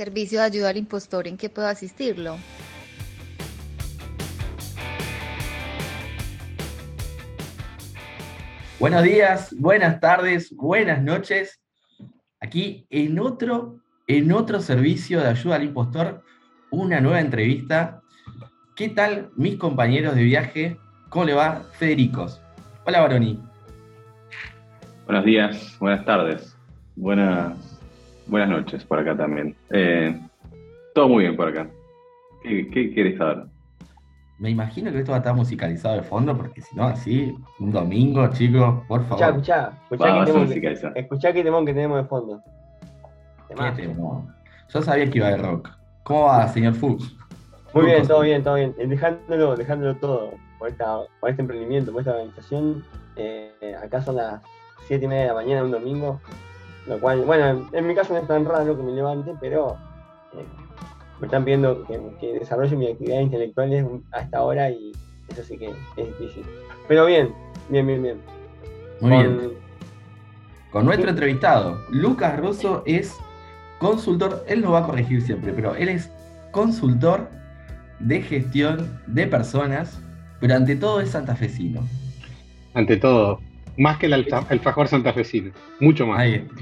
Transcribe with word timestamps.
Servicio 0.00 0.40
de 0.40 0.46
ayuda 0.46 0.70
al 0.70 0.78
impostor, 0.78 1.28
¿en 1.28 1.36
qué 1.36 1.50
puedo 1.50 1.68
asistirlo? 1.68 2.38
Buenos 8.78 9.02
días, 9.02 9.54
buenas 9.58 10.00
tardes, 10.00 10.56
buenas 10.56 11.02
noches. 11.02 11.60
Aquí 12.40 12.86
en 12.88 13.18
otro, 13.18 13.78
en 14.06 14.32
otro 14.32 14.60
servicio 14.60 15.20
de 15.20 15.28
ayuda 15.28 15.56
al 15.56 15.64
impostor, 15.64 16.24
una 16.70 16.98
nueva 17.02 17.20
entrevista. 17.20 18.00
¿Qué 18.76 18.88
tal 18.88 19.28
mis 19.36 19.56
compañeros 19.56 20.14
de 20.14 20.22
viaje? 20.22 20.78
¿Cómo 21.10 21.26
le 21.26 21.34
va? 21.34 21.62
Federicos. 21.78 22.40
Hola, 22.86 23.02
Baroni. 23.02 23.38
Buenos 25.04 25.26
días, 25.26 25.76
buenas 25.78 26.06
tardes, 26.06 26.56
buenas, 26.96 27.69
buenas 28.30 28.48
noches 28.48 28.84
por 28.84 28.98
acá 28.98 29.16
también. 29.16 29.54
Eh, 29.70 30.18
todo 30.94 31.08
muy 31.08 31.24
bien 31.24 31.36
por 31.36 31.48
acá. 31.48 31.68
¿Qué, 32.42 32.68
qué 32.70 32.92
quieres 32.94 33.18
saber? 33.18 33.44
Me 34.38 34.48
imagino 34.48 34.90
que 34.90 35.00
esto 35.00 35.12
va 35.12 35.16
a 35.16 35.20
estar 35.20 35.34
musicalizado 35.34 35.96
de 35.96 36.02
fondo, 36.02 36.34
porque 36.34 36.62
si 36.62 36.74
no, 36.74 36.84
así, 36.84 37.34
un 37.58 37.70
domingo, 37.70 38.26
chicos, 38.28 38.82
por 38.88 39.04
favor. 39.04 39.22
Escuchá, 39.22 39.72
escuchá, 39.90 40.24
escuchá, 40.24 40.92
escuchá 40.94 41.32
qué 41.34 41.42
temón 41.42 41.66
que 41.66 41.74
tenemos 41.74 41.98
de 41.98 42.08
fondo. 42.08 42.42
Qué 43.48 43.54
temón. 43.82 44.34
Yo 44.72 44.80
sabía 44.80 45.10
que 45.10 45.18
iba 45.18 45.28
de 45.28 45.36
rock. 45.36 45.68
¿Cómo 46.04 46.26
va, 46.26 46.48
señor 46.48 46.74
Fuchs? 46.74 47.14
Muy 47.74 47.84
bien, 47.84 48.06
todo 48.06 48.22
bien, 48.22 48.42
todo 48.42 48.54
bien. 48.54 48.74
Eh, 48.78 48.86
Dejándolo, 48.86 49.56
dejándolo 49.56 49.94
todo 49.96 50.30
por, 50.58 50.70
esta, 50.70 51.00
por 51.20 51.30
este 51.30 51.42
emprendimiento, 51.42 51.92
por 51.92 52.00
esta 52.00 52.12
organización. 52.12 52.82
Eh, 53.16 53.76
acá 53.82 54.00
son 54.00 54.16
las 54.16 54.40
7 54.86 55.04
y 55.04 55.08
media 55.08 55.22
de 55.22 55.28
la 55.28 55.34
mañana 55.34 55.64
un 55.64 55.70
domingo. 55.70 56.20
Lo 56.90 56.98
cual, 56.98 57.20
bueno, 57.24 57.68
en 57.72 57.86
mi 57.86 57.94
caso 57.94 58.12
no 58.12 58.18
es 58.18 58.26
tan 58.26 58.44
raro 58.44 58.76
que 58.76 58.82
me 58.82 58.90
levante, 58.90 59.32
pero 59.40 59.76
eh, 60.36 60.44
me 61.20 61.26
están 61.28 61.44
pidiendo 61.44 61.84
que, 61.86 62.00
que 62.20 62.32
desarrolle 62.40 62.74
mis 62.76 62.90
actividades 62.90 63.22
intelectuales 63.26 63.86
a 64.10 64.20
esta 64.22 64.42
hora 64.42 64.68
y 64.70 64.90
eso 65.28 65.44
sí 65.44 65.56
que 65.56 65.66
es 65.96 66.06
difícil. 66.18 66.44
Pero 66.88 67.06
bien, 67.06 67.32
bien, 67.68 67.86
bien, 67.86 68.02
bien. 68.02 68.20
Muy 69.00 69.10
Con- 69.12 69.38
bien. 69.38 69.52
Con 70.72 70.84
nuestro 70.84 71.10
entrevistado, 71.10 71.78
Lucas 71.90 72.36
Rosso 72.40 72.82
es 72.86 73.16
consultor, 73.78 74.44
él 74.48 74.60
nos 74.60 74.72
va 74.72 74.80
a 74.80 74.86
corregir 74.86 75.22
siempre, 75.22 75.52
pero 75.52 75.76
él 75.76 75.88
es 75.90 76.10
consultor 76.50 77.28
de 78.00 78.20
gestión 78.22 79.00
de 79.06 79.28
personas, 79.28 80.00
pero 80.40 80.56
ante 80.56 80.74
todo 80.74 81.00
es 81.00 81.10
santafesino. 81.10 81.82
Ante 82.74 82.96
todo, 82.96 83.38
más 83.76 83.98
que 83.98 84.06
el 84.06 84.12
alfa- 84.14 84.44
alfajor 84.48 84.88
santafesino, 84.88 85.52
mucho 85.78 86.04
más. 86.06 86.18
Ahí 86.18 86.34
está. 86.34 86.54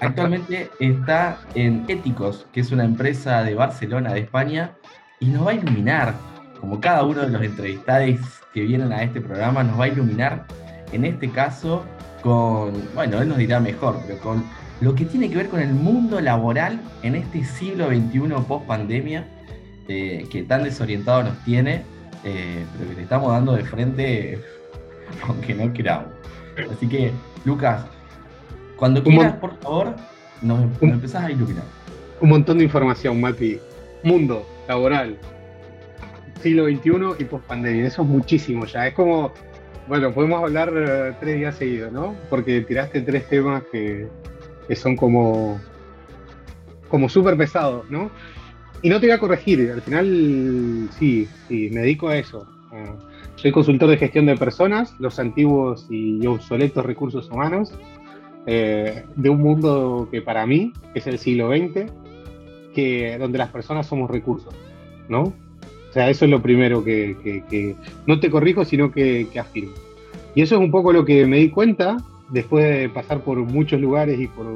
Actualmente 0.00 0.70
está 0.80 1.38
en 1.54 1.84
Éticos, 1.88 2.46
que 2.52 2.60
es 2.60 2.72
una 2.72 2.84
empresa 2.84 3.42
de 3.42 3.54
Barcelona, 3.54 4.12
de 4.12 4.20
España, 4.20 4.72
y 5.20 5.26
nos 5.26 5.46
va 5.46 5.52
a 5.52 5.54
iluminar, 5.54 6.14
como 6.60 6.80
cada 6.80 7.04
uno 7.04 7.22
de 7.22 7.28
los 7.28 7.42
entrevistados 7.42 8.20
que 8.52 8.62
vienen 8.62 8.92
a 8.92 9.02
este 9.02 9.20
programa, 9.20 9.62
nos 9.62 9.78
va 9.78 9.84
a 9.84 9.88
iluminar, 9.88 10.46
en 10.92 11.04
este 11.04 11.30
caso, 11.30 11.84
con, 12.22 12.72
bueno, 12.94 13.20
él 13.20 13.28
nos 13.28 13.38
dirá 13.38 13.60
mejor, 13.60 14.00
pero 14.06 14.18
con 14.20 14.44
lo 14.80 14.94
que 14.94 15.04
tiene 15.04 15.30
que 15.30 15.36
ver 15.36 15.48
con 15.48 15.60
el 15.60 15.72
mundo 15.72 16.20
laboral 16.20 16.80
en 17.02 17.14
este 17.14 17.44
siglo 17.44 17.88
XXI 17.88 18.20
post 18.46 18.66
pandemia, 18.66 19.24
que 19.86 20.44
tan 20.48 20.64
desorientado 20.64 21.22
nos 21.22 21.38
tiene, 21.44 21.82
eh, 22.24 22.64
pero 22.76 22.90
que 22.90 22.96
le 22.96 23.02
estamos 23.02 23.30
dando 23.30 23.52
de 23.52 23.64
frente, 23.64 24.40
aunque 25.28 25.54
no 25.54 25.72
queramos. 25.72 26.08
Así 26.72 26.88
que, 26.88 27.12
Lucas, 27.44 27.84
cuando 28.76 29.02
quieras, 29.02 29.34
por 29.36 29.56
favor, 29.58 29.94
nos, 30.42 30.60
nos 30.60 30.82
Un- 30.82 30.90
empezás 30.90 31.24
a 31.24 31.30
iluminar. 31.30 31.64
Un 32.20 32.28
montón 32.30 32.58
de 32.58 32.64
información, 32.64 33.20
Mati. 33.20 33.58
Mundo, 34.02 34.46
laboral, 34.68 35.16
siglo 36.42 36.66
XXI 36.66 36.90
y 37.18 37.24
pospandemia. 37.24 37.86
Eso 37.86 38.02
es 38.02 38.08
muchísimo 38.08 38.64
ya. 38.66 38.86
Es 38.86 38.94
como, 38.94 39.32
bueno, 39.88 40.12
podemos 40.12 40.42
hablar 40.42 40.72
eh, 40.76 41.12
tres 41.20 41.36
días 41.38 41.56
seguidos, 41.56 41.92
¿no? 41.92 42.14
Porque 42.30 42.60
tiraste 42.62 43.00
tres 43.02 43.28
temas 43.28 43.62
que, 43.72 44.06
que 44.68 44.76
son 44.76 44.96
como, 44.96 45.58
como 46.88 47.08
súper 47.08 47.36
pesados, 47.36 47.90
¿no? 47.90 48.10
Y 48.82 48.90
no 48.90 49.00
te 49.00 49.06
voy 49.06 49.14
a 49.14 49.18
corregir, 49.18 49.70
al 49.72 49.80
final 49.82 50.88
sí, 50.98 51.26
sí, 51.48 51.70
me 51.72 51.80
dedico 51.80 52.08
a 52.08 52.16
eso. 52.18 52.46
Eh, 52.72 52.92
soy 53.36 53.50
consultor 53.52 53.88
de 53.90 53.96
gestión 53.96 54.26
de 54.26 54.36
personas, 54.36 54.94
los 54.98 55.18
antiguos 55.18 55.86
y 55.90 56.24
obsoletos 56.26 56.84
recursos 56.84 57.28
humanos, 57.30 57.72
eh, 58.46 59.04
de 59.16 59.28
un 59.30 59.42
mundo 59.42 60.08
que 60.10 60.22
para 60.22 60.46
mí 60.46 60.72
es 60.94 61.06
el 61.06 61.18
siglo 61.18 61.48
XX, 61.50 61.90
que, 62.74 63.16
donde 63.18 63.38
las 63.38 63.50
personas 63.50 63.86
somos 63.86 64.10
recursos, 64.10 64.54
¿no? 65.08 65.22
O 65.22 65.92
sea, 65.92 66.10
eso 66.10 66.24
es 66.26 66.30
lo 66.30 66.42
primero 66.42 66.84
que, 66.84 67.74
no 68.06 68.20
te 68.20 68.30
corrijo, 68.30 68.64
sino 68.64 68.92
que, 68.92 69.26
que 69.32 69.38
afirmo. 69.40 69.72
Y 70.34 70.42
eso 70.42 70.56
es 70.56 70.60
un 70.60 70.70
poco 70.70 70.92
lo 70.92 71.04
que 71.06 71.24
me 71.26 71.38
di 71.38 71.48
cuenta 71.50 71.96
después 72.28 72.64
de 72.64 72.88
pasar 72.90 73.20
por 73.20 73.38
muchos 73.38 73.80
lugares 73.80 74.20
y 74.20 74.26
por, 74.26 74.46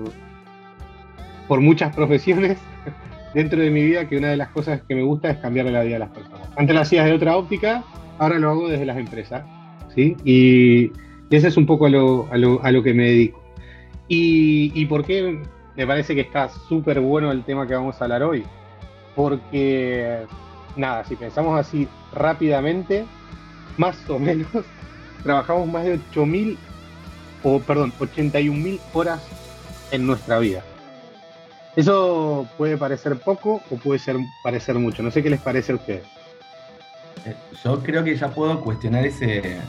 por 1.48 1.60
muchas 1.60 1.94
profesiones 1.94 2.58
dentro 3.34 3.60
de 3.60 3.70
mi 3.70 3.82
vida, 3.84 4.08
que 4.08 4.18
una 4.18 4.28
de 4.28 4.36
las 4.36 4.48
cosas 4.48 4.82
que 4.86 4.94
me 4.94 5.02
gusta 5.02 5.30
es 5.30 5.38
cambiarle 5.38 5.72
la 5.72 5.82
vida 5.82 5.96
a 5.96 6.00
las 6.00 6.10
personas. 6.10 6.48
Antes 6.56 6.74
lo 6.74 6.80
hacías 6.82 7.06
de 7.06 7.12
otra 7.14 7.36
óptica, 7.36 7.84
ahora 8.18 8.38
lo 8.38 8.50
hago 8.50 8.68
desde 8.68 8.84
las 8.84 8.98
empresas, 8.98 9.44
¿sí? 9.94 10.16
Y 10.24 10.92
ese 11.34 11.48
es 11.48 11.56
un 11.56 11.64
poco 11.66 11.86
a 11.86 11.90
lo, 11.90 12.28
a 12.30 12.36
lo- 12.36 12.62
a 12.62 12.70
lo 12.70 12.82
que 12.82 12.92
me 12.92 13.04
dedico. 13.04 13.39
¿Y, 14.10 14.72
y 14.74 14.86
por 14.86 15.04
qué 15.04 15.40
me 15.76 15.86
parece 15.86 16.16
que 16.16 16.22
está 16.22 16.48
súper 16.48 16.98
bueno 16.98 17.30
el 17.30 17.44
tema 17.44 17.64
que 17.64 17.74
vamos 17.74 18.00
a 18.00 18.04
hablar 18.04 18.24
hoy? 18.24 18.44
Porque, 19.14 20.26
nada, 20.74 21.04
si 21.04 21.14
pensamos 21.14 21.58
así 21.58 21.86
rápidamente, 22.12 23.06
más 23.76 23.96
o 24.10 24.18
menos, 24.18 24.48
trabajamos 25.22 25.68
más 25.68 25.84
de 25.84 26.00
8.000, 26.12 26.56
o 27.44 27.60
perdón, 27.60 27.92
81.000 28.00 28.80
horas 28.92 29.22
en 29.92 30.04
nuestra 30.08 30.40
vida. 30.40 30.64
Eso 31.76 32.48
puede 32.58 32.76
parecer 32.76 33.16
poco 33.20 33.62
o 33.70 33.76
puede 33.76 34.00
ser, 34.00 34.16
parecer 34.42 34.74
mucho. 34.74 35.04
No 35.04 35.12
sé 35.12 35.22
qué 35.22 35.30
les 35.30 35.40
parece 35.40 35.70
a 35.70 35.76
ustedes. 35.76 36.02
Eh, 37.26 37.34
Yo 37.62 37.80
creo 37.80 38.02
que 38.02 38.16
ya 38.16 38.28
puedo 38.28 38.60
cuestionar 38.60 39.06
ese, 39.06 39.60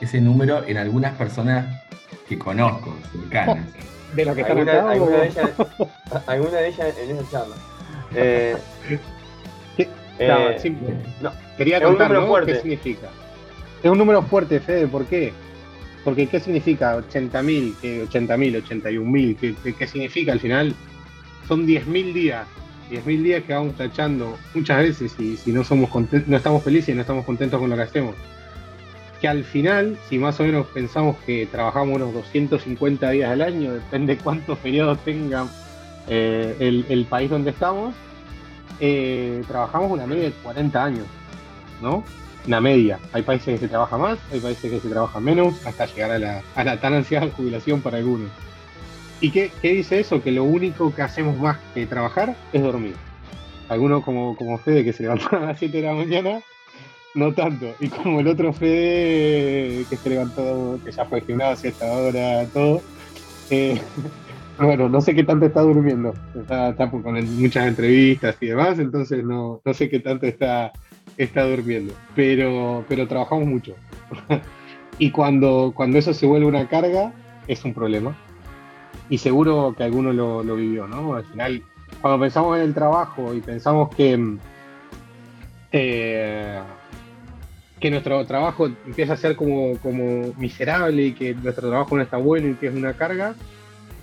ese 0.00 0.20
número 0.20 0.64
en 0.68 0.76
algunas 0.76 1.16
personas 1.16 1.82
que 2.28 2.38
conozco, 2.38 2.94
cercanas. 3.10 3.66
De 4.14 4.24
lo 4.24 4.34
que 4.34 4.40
están 4.40 4.58
alguna, 4.58 4.90
alguna 4.90 5.16
de 5.18 5.26
ellas, 5.28 5.50
alguna 6.26 6.56
de 6.58 6.68
ellas 6.68 6.94
en 6.98 7.16
esa 7.16 7.30
charla. 7.30 7.56
Eh, 8.14 8.56
eh, 10.18 10.72
No, 11.20 11.30
Quería 11.56 11.80
contar, 11.82 12.08
número 12.08 12.20
¿no? 12.22 12.26
fuerte. 12.28 12.52
¿Qué 12.54 12.60
significa? 12.60 13.08
Es 13.82 13.90
un 13.90 13.98
número 13.98 14.22
fuerte, 14.22 14.60
Fede, 14.60 14.86
¿por 14.86 15.04
qué? 15.04 15.32
Porque 16.04 16.26
¿qué 16.26 16.40
significa 16.40 16.96
80.000, 16.96 17.74
¿Qué 17.82 18.04
80.000, 18.08 18.62
81.000? 18.64 19.36
¿Qué, 19.38 19.54
qué, 19.62 19.74
qué 19.74 19.86
significa 19.86 20.32
al 20.32 20.40
final? 20.40 20.74
Son 21.46 21.66
10.000 21.66 22.12
días, 22.14 22.46
10.000 22.90 23.22
días 23.22 23.42
que 23.44 23.52
vamos 23.52 23.76
tachando 23.76 24.36
muchas 24.54 24.78
veces 24.78 25.14
y 25.20 25.36
si 25.36 25.52
no 25.52 25.62
somos 25.62 25.90
conten- 25.90 26.24
no 26.26 26.36
estamos 26.38 26.62
felices 26.64 26.88
y 26.88 26.94
no 26.94 27.02
estamos 27.02 27.24
contentos 27.26 27.60
con 27.60 27.68
lo 27.70 27.76
que 27.76 27.82
hacemos. 27.82 28.14
Que 29.20 29.28
al 29.28 29.44
final, 29.44 29.98
si 30.08 30.18
más 30.18 30.38
o 30.38 30.44
menos 30.44 30.66
pensamos 30.68 31.16
que 31.26 31.46
trabajamos 31.46 31.96
unos 31.96 32.14
250 32.14 33.10
días 33.10 33.30
al 33.30 33.42
año, 33.42 33.72
depende 33.72 34.16
cuántos 34.22 34.58
feriados 34.58 34.98
tenga 35.04 35.46
eh, 36.08 36.84
el, 36.88 37.04
país 37.04 37.28
donde 37.30 37.50
estamos, 37.50 37.94
eh, 38.80 39.42
trabajamos 39.46 39.90
una 39.90 40.06
media 40.06 40.24
de 40.24 40.32
40 40.32 40.84
años, 40.84 41.06
¿no? 41.82 42.04
Una 42.46 42.60
media. 42.60 42.98
Hay 43.12 43.22
países 43.22 43.54
que 43.54 43.58
se 43.58 43.68
trabaja 43.68 43.98
más, 43.98 44.18
hay 44.32 44.40
países 44.40 44.70
que 44.70 44.80
se 44.80 44.88
trabaja 44.88 45.20
menos, 45.20 45.66
hasta 45.66 45.86
llegar 45.86 46.12
a 46.12 46.18
la, 46.18 46.42
a 46.54 46.64
la 46.64 46.80
tan 46.80 46.94
ansiada 46.94 47.28
jubilación 47.36 47.82
para 47.82 47.98
algunos. 47.98 48.30
¿Y 49.20 49.30
qué, 49.30 49.50
qué 49.60 49.72
dice 49.72 50.00
eso? 50.00 50.22
Que 50.22 50.30
lo 50.30 50.44
único 50.44 50.94
que 50.94 51.02
hacemos 51.02 51.36
más 51.36 51.58
que 51.74 51.86
trabajar 51.86 52.36
es 52.52 52.62
dormir. 52.62 52.94
Algunos 53.68 54.04
como, 54.04 54.36
como 54.36 54.58
Fede 54.58 54.84
que 54.84 54.92
se 54.92 55.02
levantó 55.02 55.36
a 55.36 55.40
las 55.40 55.58
7 55.58 55.76
de 55.76 55.86
la 55.86 55.92
mañana, 55.92 56.40
no 57.18 57.32
tanto. 57.34 57.74
Y 57.80 57.88
como 57.88 58.20
el 58.20 58.28
otro 58.28 58.52
Fede 58.52 59.84
que 59.90 59.96
se 59.96 60.10
levantó, 60.10 60.78
que 60.84 60.92
ya 60.92 61.04
fue 61.04 61.20
gimnasio 61.20 61.70
hasta 61.70 61.92
ahora, 61.92 62.46
todo. 62.46 62.80
eh, 63.50 63.80
bueno, 64.58 64.88
no 64.88 65.00
sé 65.00 65.14
qué 65.14 65.24
tanto 65.24 65.46
está 65.46 65.60
durmiendo. 65.62 66.14
Está, 66.34 66.70
está 66.70 66.90
con 66.90 67.02
muchas 67.36 67.66
entrevistas 67.66 68.36
y 68.40 68.46
demás, 68.46 68.78
entonces 68.78 69.24
no, 69.24 69.60
no 69.64 69.74
sé 69.74 69.88
qué 69.88 70.00
tanto 70.00 70.26
está, 70.26 70.72
está 71.16 71.42
durmiendo. 71.44 71.92
Pero, 72.14 72.84
pero 72.88 73.06
trabajamos 73.08 73.46
mucho. 73.46 73.74
y 74.98 75.10
cuando, 75.10 75.72
cuando 75.74 75.98
eso 75.98 76.14
se 76.14 76.26
vuelve 76.26 76.46
una 76.46 76.68
carga, 76.68 77.12
es 77.48 77.64
un 77.64 77.74
problema. 77.74 78.16
Y 79.10 79.18
seguro 79.18 79.74
que 79.76 79.84
alguno 79.84 80.12
lo, 80.12 80.42
lo 80.42 80.56
vivió, 80.56 80.86
¿no? 80.86 81.14
Al 81.14 81.24
final, 81.24 81.62
cuando 82.00 82.20
pensamos 82.20 82.56
en 82.58 82.62
el 82.64 82.74
trabajo 82.74 83.34
y 83.34 83.40
pensamos 83.40 83.94
que, 83.94 84.16
mm, 84.16 84.38
eh, 85.72 86.60
que 87.80 87.90
nuestro 87.90 88.24
trabajo 88.26 88.66
empieza 88.86 89.12
a 89.12 89.16
ser 89.16 89.36
como, 89.36 89.76
como 89.78 90.32
miserable 90.36 91.02
y 91.02 91.12
que 91.12 91.34
nuestro 91.34 91.68
trabajo 91.68 91.96
no 91.96 92.02
está 92.02 92.16
bueno 92.16 92.48
y 92.48 92.54
que 92.54 92.66
es 92.66 92.74
una 92.74 92.94
carga, 92.94 93.34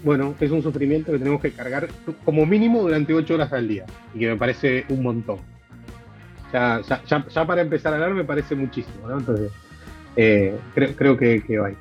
bueno, 0.04 0.36
es 0.40 0.52
un 0.52 0.62
sufrimiento 0.62 1.12
que 1.12 1.18
tenemos 1.18 1.42
que 1.42 1.52
cargar 1.52 1.88
como 2.24 2.46
mínimo 2.46 2.82
durante 2.82 3.14
ocho 3.14 3.36
horas 3.36 3.52
al 3.54 3.68
día, 3.68 3.86
y 4.14 4.20
que 4.20 4.28
me 4.28 4.38
parece 4.38 4.86
un 4.90 5.04
montón. 5.04 5.40
Ya, 6.54 6.82
ya, 7.08 7.46
para 7.46 7.62
empezar 7.62 7.92
a 7.92 7.96
hablar 7.98 8.14
me 8.14 8.24
parece 8.24 8.56
muchísimo, 8.56 9.08
¿no? 9.10 9.20
Entonces, 9.20 9.52
eh, 10.16 10.56
creo, 10.74 10.96
creo 10.96 11.18
que, 11.18 11.44
que 11.44 11.58
va 11.58 11.72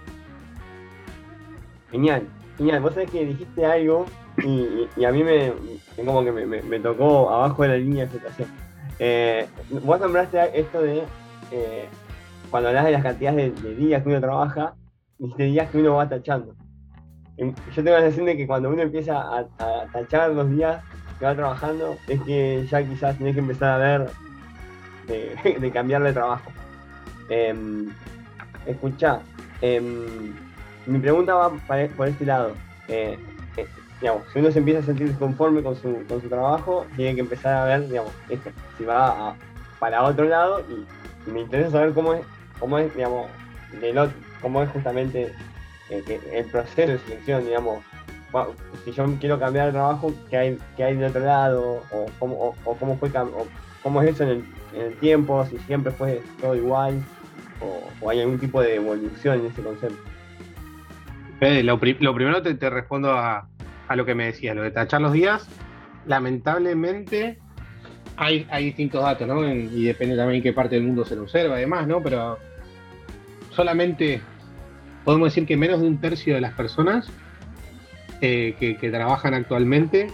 Genial, 1.93 2.25
genial. 2.59 2.81
Vos 2.81 2.95
sabés 2.95 3.11
que 3.11 3.25
dijiste 3.25 3.65
algo 3.65 4.07
y, 4.39 5.05
a 5.05 5.13
mí 5.13 5.23
me, 5.23 5.53
como 5.97 6.25
que 6.25 6.33
me, 6.33 6.81
tocó 6.81 7.31
abajo 7.31 7.63
de 7.63 7.69
la 7.69 7.77
línea 7.77 8.07
de 8.07 8.13
situación. 8.13 8.49
Eh, 8.99 9.47
vos 9.85 10.01
nombraste 10.01 10.59
esto 10.59 10.83
de 10.83 11.03
eh, 11.51 11.89
cuando 12.51 12.69
hablas 12.69 12.85
de 12.85 12.93
las 12.93 13.03
cantidades 13.03 13.63
de, 13.63 13.75
días 13.75 14.03
que 14.03 14.09
uno 14.09 14.21
trabaja, 14.21 14.75
dijiste 15.19 15.45
días 15.45 15.71
que 15.71 15.79
uno 15.79 15.95
va 15.95 16.09
tachando. 16.09 16.55
yo 17.37 17.53
tengo 17.75 17.91
la 17.91 18.01
sensación 18.01 18.27
de 18.27 18.37
que 18.37 18.47
cuando 18.47 18.69
uno 18.69 18.83
empieza 18.83 19.19
a, 19.19 19.47
tachar 19.93 20.31
los 20.31 20.51
días 20.51 20.83
que 21.19 21.25
va 21.25 21.35
trabajando, 21.35 21.97
es 22.09 22.21
que 22.23 22.67
ya 22.71 22.83
quizás 22.83 23.17
tiene 23.17 23.33
que 23.33 23.41
empezar 23.41 23.71
a 23.71 23.79
ver 23.79 24.11
de, 25.07 25.71
cambiar 25.73 26.03
de 26.03 26.13
trabajo. 26.13 26.51
Eh, 27.29 27.55
escuchá, 28.67 29.21
em, 29.61 30.35
mi 30.87 30.99
pregunta 30.99 31.35
va 31.35 31.51
por 31.97 32.09
este 32.09 32.27
lado. 32.27 32.53
Eh, 32.89 33.19
eh, 33.57 33.67
si 34.33 34.39
uno 34.39 34.51
se 34.51 34.59
empieza 34.59 34.81
a 34.81 34.83
sentir 34.83 35.09
desconforme 35.09 35.63
con 35.63 35.77
su, 35.77 36.05
con 36.07 36.21
su 36.21 36.29
trabajo, 36.29 36.87
tiene 36.97 37.15
que 37.15 37.21
empezar 37.21 37.55
a 37.55 37.65
ver, 37.65 37.89
digamos, 37.89 38.13
esto, 38.29 38.51
si 38.77 38.85
va 38.85 39.35
para 39.79 40.03
otro 40.03 40.25
lado 40.27 40.61
y, 40.61 41.04
me 41.27 41.41
interesa 41.41 41.71
saber 41.71 41.93
cómo 41.93 42.15
es, 42.15 42.25
cómo 42.59 42.79
es, 42.79 42.95
digamos, 42.95 43.27
cómo 44.41 44.63
es 44.63 44.71
justamente 44.71 45.33
eh, 45.91 46.21
el 46.33 46.45
proceso 46.47 46.93
de 46.93 46.99
selección, 46.99 47.45
digamos, 47.45 47.83
si 48.85 48.93
yo 48.93 49.07
quiero 49.21 49.39
cambiar 49.39 49.67
de 49.67 49.73
trabajo, 49.73 50.13
¿qué 50.29 50.37
hay, 50.37 50.59
qué 50.77 50.85
hay 50.85 50.97
de 50.97 51.07
otro 51.07 51.25
lado? 51.25 51.83
O 51.93 52.07
cómo, 52.19 52.55
fue, 52.99 53.09
o 53.11 53.47
cómo 53.83 54.03
es 54.03 54.11
eso 54.11 54.25
en 54.25 54.29
el, 54.31 54.45
en 54.75 54.81
el 54.87 54.95
tiempo, 54.95 55.47
si 55.47 55.59
siempre 55.59 55.93
fue 55.93 56.21
todo 56.41 56.57
igual, 56.57 57.03
o, 58.01 58.11
hay 58.11 58.21
algún 58.21 58.39
tipo 58.39 58.61
de 58.61 58.77
evolución 58.77 59.41
en 59.41 59.47
ese 59.47 59.63
concepto. 59.63 59.97
lo, 61.41 61.79
primero 61.79 62.43
te, 62.43 62.71
respondo 62.71 63.13
a, 63.13 63.47
lo 63.95 64.05
que 64.05 64.15
me 64.15 64.27
decías, 64.27 64.57
lo 64.57 64.63
de 64.63 64.71
tachar 64.71 65.01
los 65.01 65.13
días. 65.13 65.49
Lamentablemente 66.07 67.39
hay, 68.17 68.47
distintos 68.65 69.03
datos, 69.03 69.27
¿no? 69.27 69.47
y 69.53 69.85
depende 69.85 70.17
también 70.17 70.43
qué 70.43 70.53
parte 70.53 70.77
del 70.77 70.85
mundo 70.85 71.05
se 71.05 71.17
lo 71.17 71.23
observa, 71.23 71.57
además, 71.57 71.87
¿no? 71.87 72.03
Pero 72.03 72.39
solamente 73.51 74.21
podemos 75.05 75.29
decir 75.29 75.47
que 75.47 75.57
menos 75.57 75.81
de 75.81 75.87
un 75.87 75.99
tercio 75.99 76.35
de 76.35 76.41
las 76.41 76.55
personas 76.55 77.09
eh, 78.21 78.55
que, 78.59 78.91
trabajan 78.91 79.35
actualmente 79.35 80.09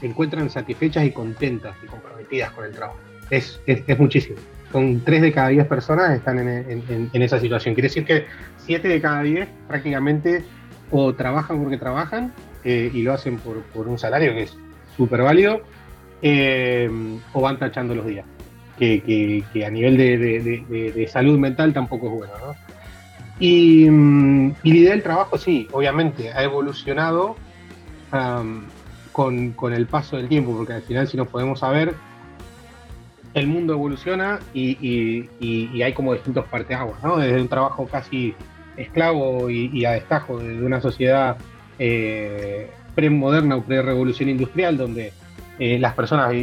se 0.00 0.06
encuentran 0.06 0.50
satisfechas 0.50 1.04
y 1.04 1.12
contentas 1.12 1.76
y 1.82 1.86
comprometidas 1.86 2.50
con 2.52 2.64
el 2.64 2.72
trabajo. 2.72 2.98
es 3.30 3.60
muchísimo 3.98 4.38
son 4.72 5.00
3 5.04 5.22
de 5.22 5.32
cada 5.32 5.48
10 5.48 5.66
personas 5.66 6.10
están 6.10 6.38
en, 6.38 7.22
esa 7.22 7.40
situación. 7.40 7.74
Quiere 7.74 7.88
decir 7.88 8.04
que 8.04 8.26
7 8.58 8.88
de 8.88 9.00
cada 9.00 9.22
10 9.22 9.48
prácticamente 9.68 10.44
o 10.90 11.14
trabajan 11.14 11.62
porque 11.62 11.78
trabajan 11.78 12.32
eh, 12.64 12.90
y 12.92 13.02
lo 13.02 13.12
hacen 13.12 13.38
por, 13.38 13.88
un 13.88 13.98
salario 13.98 14.32
que 14.34 14.42
es 14.42 14.56
súper 14.96 15.22
válido, 15.22 15.62
eh, 16.28 16.90
o 17.32 17.40
van 17.40 17.56
tachando 17.56 17.94
los 17.94 18.04
días, 18.04 18.26
que, 18.76 19.44
a 19.64 19.70
nivel 19.70 19.96
de, 19.96 21.08
salud 21.08 21.38
mental 21.38 21.72
tampoco 21.72 22.06
es 22.06 22.12
bueno. 22.12 22.32
Y, 23.38 23.88
mm, 23.88 24.54
y, 24.64 24.72
la 24.72 24.78
idea 24.78 24.90
del 24.90 25.02
trabajo, 25.04 25.38
sí, 25.38 25.68
obviamente, 25.70 26.32
ha 26.32 26.42
evolucionado 26.42 27.36
con, 29.12 29.52
con, 29.52 29.72
el 29.72 29.86
paso 29.86 30.16
del 30.16 30.28
tiempo, 30.28 30.56
porque 30.56 30.72
al 30.72 30.82
final 30.82 31.06
si 31.06 31.16
nos 31.16 31.28
podemos 31.28 31.60
saber, 31.60 31.94
el 33.34 33.46
mundo 33.46 33.74
evoluciona 33.74 34.40
y, 34.52 35.28
hay 35.80 35.92
como 35.92 36.12
distintos 36.14 36.46
parteaguas, 36.46 37.00
¿no? 37.04 37.18
Desde 37.18 37.40
un 37.40 37.46
trabajo 37.48 37.86
casi 37.86 38.34
esclavo 38.76 39.48
y, 39.48 39.84
a 39.84 39.92
destajo 39.92 40.38
de 40.38 40.64
una 40.64 40.80
sociedad 40.80 41.36
eh, 41.78 42.68
premoderna 42.96 43.54
o 43.56 43.62
pre-revolución 43.62 44.28
industrial, 44.28 44.76
donde 44.76 45.12
eh, 45.58 45.78
las 45.78 45.94
personas 45.94 46.34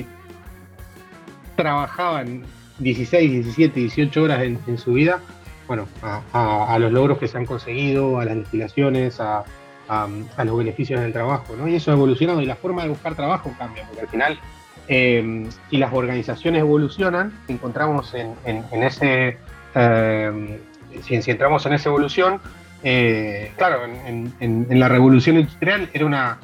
trabajaban 1.55 2.43
16, 2.79 3.31
17, 3.31 3.79
18 3.79 4.23
horas 4.23 4.41
en, 4.41 4.77
su 4.77 4.93
vida, 4.93 5.19
bueno, 5.67 5.87
a, 6.01 6.77
los 6.79 6.91
logros 6.91 7.17
que 7.17 7.27
se 7.27 7.37
han 7.37 7.45
conseguido, 7.45 8.19
a 8.19 8.25
las 8.25 8.37
legislaciones, 8.37 9.19
a, 9.19 9.43
a, 9.87 10.45
los 10.45 10.57
beneficios 10.57 10.99
del 11.01 11.13
trabajo, 11.13 11.55
¿no? 11.55 11.67
Y 11.67 11.75
eso 11.75 11.91
ha 11.91 11.93
evolucionado 11.93 12.41
y 12.41 12.45
la 12.45 12.55
forma 12.55 12.83
de 12.83 12.89
buscar 12.89 13.15
trabajo 13.15 13.53
cambia, 13.57 13.85
porque 13.85 14.01
al 14.01 14.07
final 14.07 14.39
eh, 14.87 15.47
si 15.69 15.77
las 15.77 15.93
organizaciones 15.93 16.61
evolucionan, 16.61 17.33
encontramos 17.47 18.13
en, 18.13 18.35
ese, 18.83 19.37
eh, 19.75 20.59
si, 21.03 21.31
entramos 21.31 21.65
en 21.65 21.73
esa 21.73 21.89
evolución, 21.89 22.41
eh, 22.83 23.51
claro, 23.55 23.85
en, 23.85 24.67
la 24.69 24.89
revolución 24.89 25.37
industrial 25.37 25.89
era 25.93 26.05
una, 26.05 26.39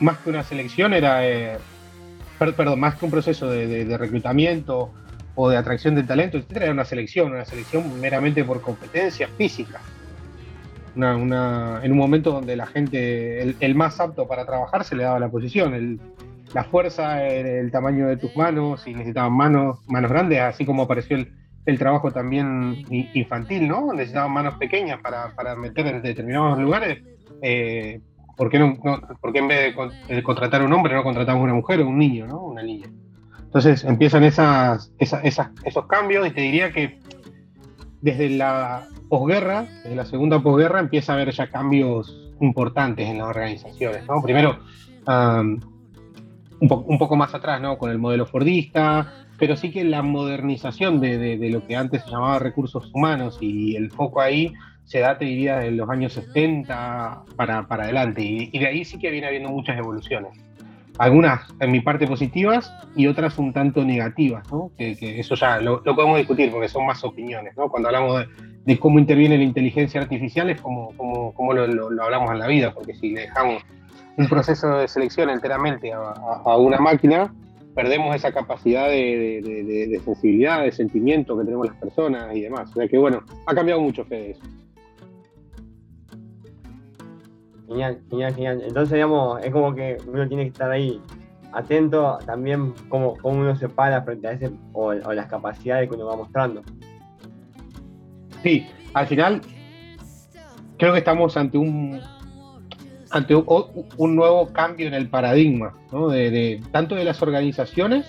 más 0.00 0.18
que 0.18 0.30
una 0.30 0.42
selección, 0.42 0.94
era, 0.94 1.20
perdón, 2.38 2.80
más 2.80 2.96
que 2.96 3.04
un 3.04 3.10
proceso 3.10 3.48
de, 3.48 3.96
reclutamiento 3.96 4.90
o 5.34 5.48
de 5.48 5.56
atracción 5.56 5.94
de 5.94 6.02
talento, 6.02 6.38
etcétera, 6.38 6.66
era 6.66 6.74
una 6.74 6.84
selección, 6.84 7.32
una 7.32 7.44
selección 7.44 8.00
meramente 8.00 8.44
por 8.44 8.60
competencia 8.60 9.28
física. 9.36 9.80
en 10.96 11.02
un 11.92 11.98
momento 11.98 12.30
donde 12.32 12.56
la 12.56 12.66
gente, 12.66 13.42
el, 13.42 13.56
el, 13.60 13.74
más 13.74 14.00
apto 14.00 14.26
para 14.26 14.46
trabajar 14.46 14.84
se 14.84 14.96
le 14.96 15.02
daba 15.02 15.18
la 15.18 15.28
posición, 15.28 15.74
el, 15.74 16.00
la 16.54 16.64
fuerza, 16.64 17.26
el, 17.26 17.70
tamaño 17.70 18.06
de 18.06 18.16
tus 18.16 18.34
manos, 18.36 18.82
si 18.82 18.92
necesitaban 18.92 19.32
manos, 19.32 19.78
manos 19.88 20.10
grandes, 20.10 20.40
así 20.40 20.64
como 20.64 20.84
apareció 20.84 21.16
el, 21.16 21.78
trabajo 21.78 22.12
también 22.12 22.84
infantil, 22.90 23.66
¿no? 23.68 23.92
Necesitaban 23.92 24.30
manos 24.30 24.54
pequeñas 24.54 25.00
para, 25.00 25.56
meter 25.56 25.86
en 25.88 26.00
determinados 26.00 26.58
lugares. 26.58 27.02
Eh, 27.42 28.00
¿por, 28.36 28.50
qué 28.50 28.58
no, 28.58 28.76
en 29.34 29.48
vez 29.48 29.74
de, 30.08 30.22
contratar 30.22 30.60
a 30.60 30.64
un 30.64 30.72
hombre 30.72 30.94
no 30.94 31.02
contratamos 31.02 31.42
una 31.42 31.54
mujer 31.54 31.80
o 31.80 31.88
un 31.88 31.98
niño, 31.98 32.26
¿no? 32.26 32.40
Una 32.42 32.62
niña. 32.62 32.86
Entonces 33.42 33.84
empiezan 33.84 34.24
esas, 34.24 34.92
esos 34.98 35.86
cambios 35.86 36.26
y 36.26 36.30
te 36.30 36.42
diría 36.42 36.72
que 36.72 37.00
desde 38.02 38.30
la 38.30 38.86
posguerra, 39.08 39.66
desde 39.82 39.96
la 39.96 40.04
segunda 40.04 40.42
posguerra, 40.42 40.80
empieza 40.80 41.12
a 41.12 41.16
haber 41.16 41.32
ya 41.32 41.50
cambios 41.50 42.34
importantes 42.40 43.08
en 43.08 43.18
las 43.18 43.28
organizaciones, 43.28 44.06
¿no? 44.06 44.22
Primero, 44.22 44.58
un, 46.60 46.98
poco 46.98 47.16
más 47.16 47.34
atrás, 47.34 47.60
¿no? 47.60 47.78
Con 47.78 47.90
el 47.90 47.98
modelo 47.98 48.26
fordista, 48.26 49.12
pero 49.38 49.56
sí 49.56 49.70
que 49.70 49.84
la 49.84 50.02
modernización 50.02 51.00
de, 51.00 51.48
lo 51.50 51.66
que 51.66 51.76
antes 51.76 52.02
se 52.04 52.10
llamaba 52.10 52.38
recursos 52.38 52.90
humanos 52.92 53.38
y 53.40 53.76
el 53.76 53.90
foco 53.90 54.20
ahí 54.20 54.52
se 54.86 55.00
da, 55.00 55.18
te 55.18 55.24
diría, 55.24 55.58
de 55.58 55.72
los 55.72 55.90
años 55.90 56.12
70 56.12 57.24
para, 57.36 57.66
adelante. 57.68 58.22
Y, 58.22 58.56
de 58.56 58.66
ahí 58.66 58.84
sí 58.84 58.98
que 58.98 59.10
viene 59.10 59.26
habiendo 59.26 59.50
muchas 59.50 59.76
evoluciones. 59.76 60.30
Algunas 60.98 61.52
en 61.60 61.72
mi 61.72 61.80
parte 61.80 62.06
positivas 62.06 62.72
y 62.94 63.06
otras 63.08 63.36
un 63.38 63.52
tanto 63.52 63.84
negativas, 63.84 64.50
¿no? 64.50 64.70
Que, 64.78 64.96
eso 65.20 65.34
ya 65.34 65.60
lo, 65.60 65.82
podemos 65.82 66.16
discutir 66.16 66.50
porque 66.50 66.68
son 66.68 66.86
más 66.86 67.04
opiniones, 67.04 67.54
¿no? 67.56 67.68
Cuando 67.68 67.88
hablamos 67.88 68.24
de, 68.64 68.78
cómo 68.78 68.98
interviene 68.98 69.36
la 69.36 69.44
inteligencia 69.44 70.00
artificial 70.00 70.48
es 70.50 70.60
como, 70.60 70.96
como, 71.34 71.52
lo, 71.52 71.66
lo, 71.66 72.02
hablamos 72.02 72.30
en 72.30 72.38
la 72.38 72.46
vida, 72.46 72.72
porque 72.72 72.94
si 72.94 73.10
le 73.10 73.22
dejamos 73.22 73.62
un 74.16 74.28
proceso 74.28 74.78
de 74.78 74.88
selección 74.88 75.28
enteramente 75.28 75.92
a, 75.92 76.56
una 76.56 76.78
máquina, 76.78 77.34
perdemos 77.74 78.14
esa 78.14 78.32
capacidad 78.32 78.88
de, 78.88 80.00
sensibilidad, 80.02 80.62
de 80.62 80.72
sentimiento 80.72 81.36
que 81.36 81.44
tenemos 81.44 81.66
las 81.66 81.76
personas 81.76 82.34
y 82.34 82.40
demás. 82.40 82.70
O 82.70 82.74
sea 82.74 82.88
que 82.88 82.96
bueno, 82.96 83.22
ha 83.46 83.54
cambiado 83.54 83.82
mucho 83.82 84.04
Fede 84.04 84.30
eso. 84.30 84.42
Genial, 87.68 88.00
genial, 88.08 88.34
genial. 88.34 88.62
Entonces, 88.64 88.94
digamos, 88.94 89.44
es 89.44 89.52
como 89.52 89.74
que 89.74 89.96
uno 90.06 90.28
tiene 90.28 90.44
que 90.44 90.50
estar 90.50 90.70
ahí 90.70 91.00
atento 91.52 92.18
también 92.26 92.74
cómo, 92.88 93.16
cómo 93.16 93.40
uno 93.40 93.56
se 93.56 93.68
para 93.68 94.02
frente 94.02 94.28
a 94.28 94.32
ese 94.32 94.50
o, 94.72 94.92
las 94.92 95.26
capacidades 95.26 95.88
que 95.88 95.94
uno 95.94 96.06
va 96.06 96.16
mostrando. 96.16 96.62
Sí, 98.42 98.66
al 98.92 99.06
final 99.06 99.40
creo 100.76 100.92
que 100.92 100.98
estamos 100.98 101.36
ante 101.36 101.56
un, 101.58 102.00
ante 103.10 103.34
un, 103.34 104.16
nuevo 104.16 104.52
cambio 104.52 104.86
en 104.86 104.94
el 104.94 105.08
paradigma, 105.08 105.72
de, 105.90 106.62
tanto 106.70 106.94
de 106.94 107.04
las 107.04 107.22
organizaciones 107.22 108.06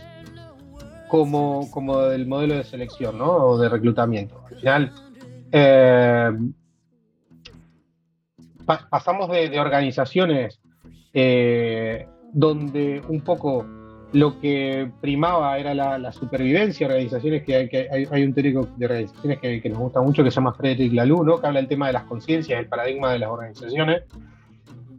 como, 1.08 1.72
como 1.72 2.02
del 2.02 2.28
modelo 2.28 2.56
de 2.56 2.64
selección 2.66 3.18
¿no? 3.18 3.32
o 3.32 3.58
de 3.58 3.70
reclutamiento. 3.70 4.44
Al 4.50 4.58
final, 4.58 4.92
eh, 5.54 6.32
pasamos 8.90 9.30
de, 9.32 9.60
organizaciones 9.60 10.60
eh, 11.14 12.08
donde 12.34 13.02
un 13.08 13.22
poco 13.22 13.66
lo 14.14 14.40
que 14.40 14.90
primaba 15.02 15.58
era 15.58 15.74
la, 15.74 16.12
supervivencia, 16.12 16.88
organizaciones 16.88 17.44
que 17.44 17.56
hay, 17.56 17.70
que 17.70 17.90
hay, 17.90 18.24
un 18.24 18.34
teórico 18.34 18.68
de 18.78 18.86
organizaciones 18.86 19.40
que, 19.40 19.62
que, 19.62 19.70
nos 19.70 19.80
gusta 19.80 20.02
mucho 20.02 20.24
que 20.24 20.32
se 20.32 20.36
llama 20.36 20.54
Frederick 20.54 20.94
Laloux, 20.94 21.26
¿no? 21.26 21.42
que 21.42 21.48
habla 21.48 21.60
del 21.60 21.68
tema 21.68 21.88
de 21.88 21.94
las 21.94 22.04
conciencias, 22.04 22.60
el 22.60 22.68
paradigma 22.68 23.12
de 23.12 23.20
las 23.20 23.30
organizaciones, 23.30 24.04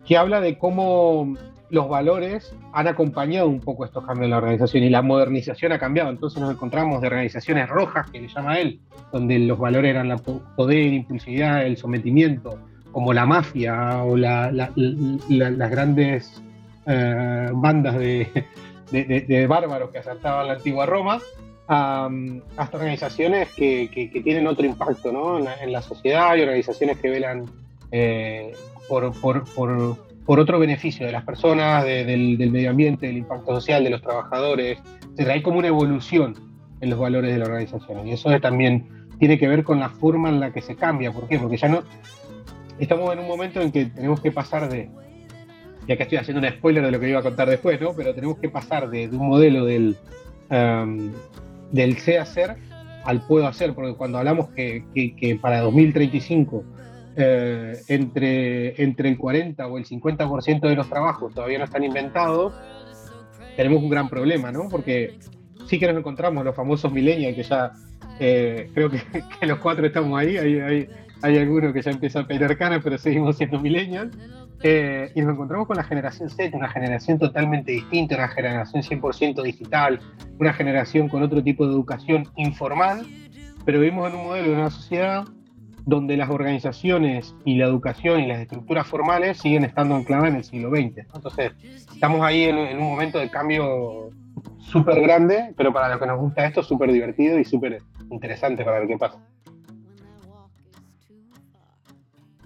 que 0.05 0.17
habla 0.17 0.41
de 0.41 0.59
cómo 0.59 1.35
los 1.71 1.89
valores 1.89 2.55
han 2.73 2.87
acompañado 2.87 3.49
un 3.49 3.61
poco 3.61 3.85
estos 3.85 4.05
cambios 4.05 4.25
en 4.25 4.31
la 4.31 4.39
organización 4.39 4.85
y 4.85 4.91
la 4.91 5.03
modernización 5.03 5.73
ha 5.73 5.79
cambiado. 5.79 6.11
Entonces 6.11 6.41
nos 6.41 6.51
encontramos 6.51 7.01
de 7.01 7.09
organizaciones 7.09 7.69
rojas, 7.69 8.11
que 8.11 8.21
le 8.21 8.29
llama 8.29 8.59
él, 8.59 8.81
donde 9.13 9.39
los 9.39 9.59
valores 9.59 9.91
eran 9.91 10.09
la 10.09 10.17
poder, 10.17 10.93
impulsividad, 10.93 11.67
el 11.67 11.77
sometimiento, 11.77 12.59
como 12.93 13.13
la 13.13 13.27
mafia 13.27 14.03
o 14.03 14.17
las 14.17 15.71
grandes 15.71 16.43
eh, 16.87 17.49
bandas 17.53 17.97
de, 17.99 19.47
bárbaros 19.49 19.91
que 19.91 19.99
asaltaban 19.99 20.47
la 20.47 20.55
antigua 20.55 20.87
Roma, 20.87 21.21
hasta 21.67 22.77
organizaciones 22.77 23.51
que, 23.55 24.11
tienen 24.25 24.47
otro 24.47 24.65
impacto 24.65 25.13
¿no? 25.13 25.39
en, 25.39 25.73
la, 25.73 25.83
sociedad 25.83 26.35
y 26.37 26.41
organizaciones 26.41 26.99
que 26.99 27.11
velan 27.11 27.45
eh, 27.93 28.53
por, 28.89 29.13
por, 29.21 30.41
otro 30.41 30.59
beneficio 30.59 31.05
de 31.05 31.13
las 31.13 31.25
personas, 31.25 31.85
del, 31.85 32.39
medio 32.51 32.71
ambiente, 32.71 33.07
del 33.07 33.19
impacto 33.19 33.55
social, 33.55 33.85
de 33.85 33.91
los 33.91 34.01
trabajadores. 34.01 34.79
hay 35.19 35.43
como 35.43 35.59
una 35.59 35.69
evolución 35.69 36.35
en 36.81 36.91
los 36.91 36.99
valores 36.99 37.33
de 37.33 37.39
la 37.39 37.45
organización 37.45 38.07
y 38.07 38.13
eso 38.13 38.31
también 38.41 39.09
tiene 39.19 39.39
que 39.39 39.49
ver 39.49 39.65
con 39.65 39.81
la 39.81 39.91
forma 39.91 40.29
en 40.29 40.41
la 40.41 40.53
que 40.53 40.63
se 40.63 40.77
cambia. 40.77 41.13
¿Por 41.13 41.29
qué? 41.29 41.39
Porque 41.39 41.57
ya 41.57 41.69
no 41.69 41.83
estamos 42.79 43.13
en 43.13 43.19
un 43.21 43.29
momento 43.29 43.61
en 43.61 43.73
que 43.73 43.87
tenemos 43.87 44.21
que 44.21 44.33
pasar 44.33 44.69
de 44.69 44.89
y 45.89 45.93
acá 45.93 46.03
estoy 46.03 46.19
haciendo 46.19 46.47
un 46.47 46.53
spoiler 46.53 46.85
de 46.85 46.91
lo 46.91 47.01
que 47.01 47.09
iba 47.09 47.21
a 47.21 47.23
contar 47.23 47.49
después, 47.49 47.81
¿no? 47.81 47.95
Pero 47.95 48.15
tenemos 48.15 48.39
que 48.39 48.51
pasar 48.51 48.91
de, 48.91 49.09
un 49.09 49.27
modelo 49.27 49.65
del, 49.65 49.97
um, 50.51 51.11
del 51.73 51.97
sé 51.97 52.19
hacer 52.19 52.57
al 53.05 53.23
puedo 53.23 53.47
hacer, 53.47 53.73
porque 53.75 53.95
cuando 53.95 54.19
hablamos 54.19 54.51
que, 54.51 55.39
para 55.41 55.61
2035 55.61 56.63
eh, 57.17 57.73
entre, 57.89 58.83
entre 58.83 59.09
el 59.09 59.17
40 59.17 59.67
o 59.67 59.79
el 59.79 59.87
50% 59.87 60.61
de 60.61 60.77
los 60.77 60.91
trabajos 60.91 61.33
todavía 61.33 61.59
no 61.59 61.65
están 61.65 61.85
inventados, 61.85 62.53
tenemos 63.57 63.83
un 63.83 63.89
gran 63.89 64.11
problema, 64.11 64.53
¿no? 64.53 64.69
Porque 64.69 65.19
sí 65.67 65.79
que 65.79 65.87
nos 65.87 65.97
encontramos 65.97 66.45
los 66.45 66.55
famosos 66.55 66.93
millennials, 66.93 67.35
que 67.35 67.43
ya 67.45 67.73
eh, 68.21 68.71
creo 68.75 68.91
que, 68.91 69.01
los 69.47 69.59
cuatro 69.59 69.87
estamos 69.87 70.19
ahí, 70.19 70.37
hay, 70.37 70.61
hay, 70.61 70.89
hay 71.23 71.39
algunos 71.39 71.73
que 71.73 71.83
ya 71.83 71.91
empiezan 71.91 72.25
a 72.25 72.29
pelear 72.29 72.57
canas, 72.57 72.81
pero 72.83 72.99
seguimos 72.99 73.37
siendo 73.37 73.61
millennials. 73.61 74.17
Eh, 74.63 75.13
y 75.15 75.21
nos 75.21 75.35
encontramos 75.35 75.69
con 75.69 75.77
la 75.77 75.85
generación 75.85 76.29
Z, 76.29 76.57
una 76.57 76.69
generación 76.69 77.19
totalmente 77.19 77.71
distinta, 77.71 78.17
una 78.17 78.29
generación 78.29 78.83
100% 78.83 79.43
digital, 79.43 80.01
una 80.39 80.53
generación 80.53 81.09
con 81.09 81.23
otro 81.23 81.43
tipo 81.45 81.65
de 81.65 81.73
educación 81.73 82.29
informal, 82.37 83.07
pero 83.65 83.79
vivimos 83.79 84.09
en 84.09 84.19
un 84.19 84.25
modelo 84.27 84.49
de 84.49 84.55
una 84.57 84.71
sociedad 84.71 85.25
donde 85.87 86.17
las 86.17 86.29
organizaciones 86.29 87.35
y 87.45 87.57
la 87.57 87.67
educación 87.67 88.21
y 88.21 88.27
las 88.27 88.41
estructuras 88.41 88.87
formales 88.87 89.39
siguen 89.39 89.65
estando 89.65 89.95
ancladas 89.95 90.29
en 90.29 90.37
el 90.37 90.45
siglo 90.45 90.71
XX. 90.71 91.07
Entonces, 91.15 91.53
estamos 91.93 92.21
ahí 92.23 92.45
en, 92.45 92.59
en 92.59 92.79
un 92.79 92.91
momento 92.91 93.19
de 93.19 93.31
cambio 93.31 94.11
súper 94.59 95.01
grande, 95.01 95.55
pero 95.57 95.73
para 95.73 95.89
los 95.89 95.99
que 95.99 96.07
nos 96.07 96.19
gusta 96.19 96.45
esto, 96.45 96.63
súper 96.63 96.93
divertido 96.93 97.39
y 97.39 97.45
súper 97.45 97.81
interesante 98.11 98.65
para 98.65 98.81
ver 98.81 98.89
qué 98.89 98.99
pasa. 98.99 99.19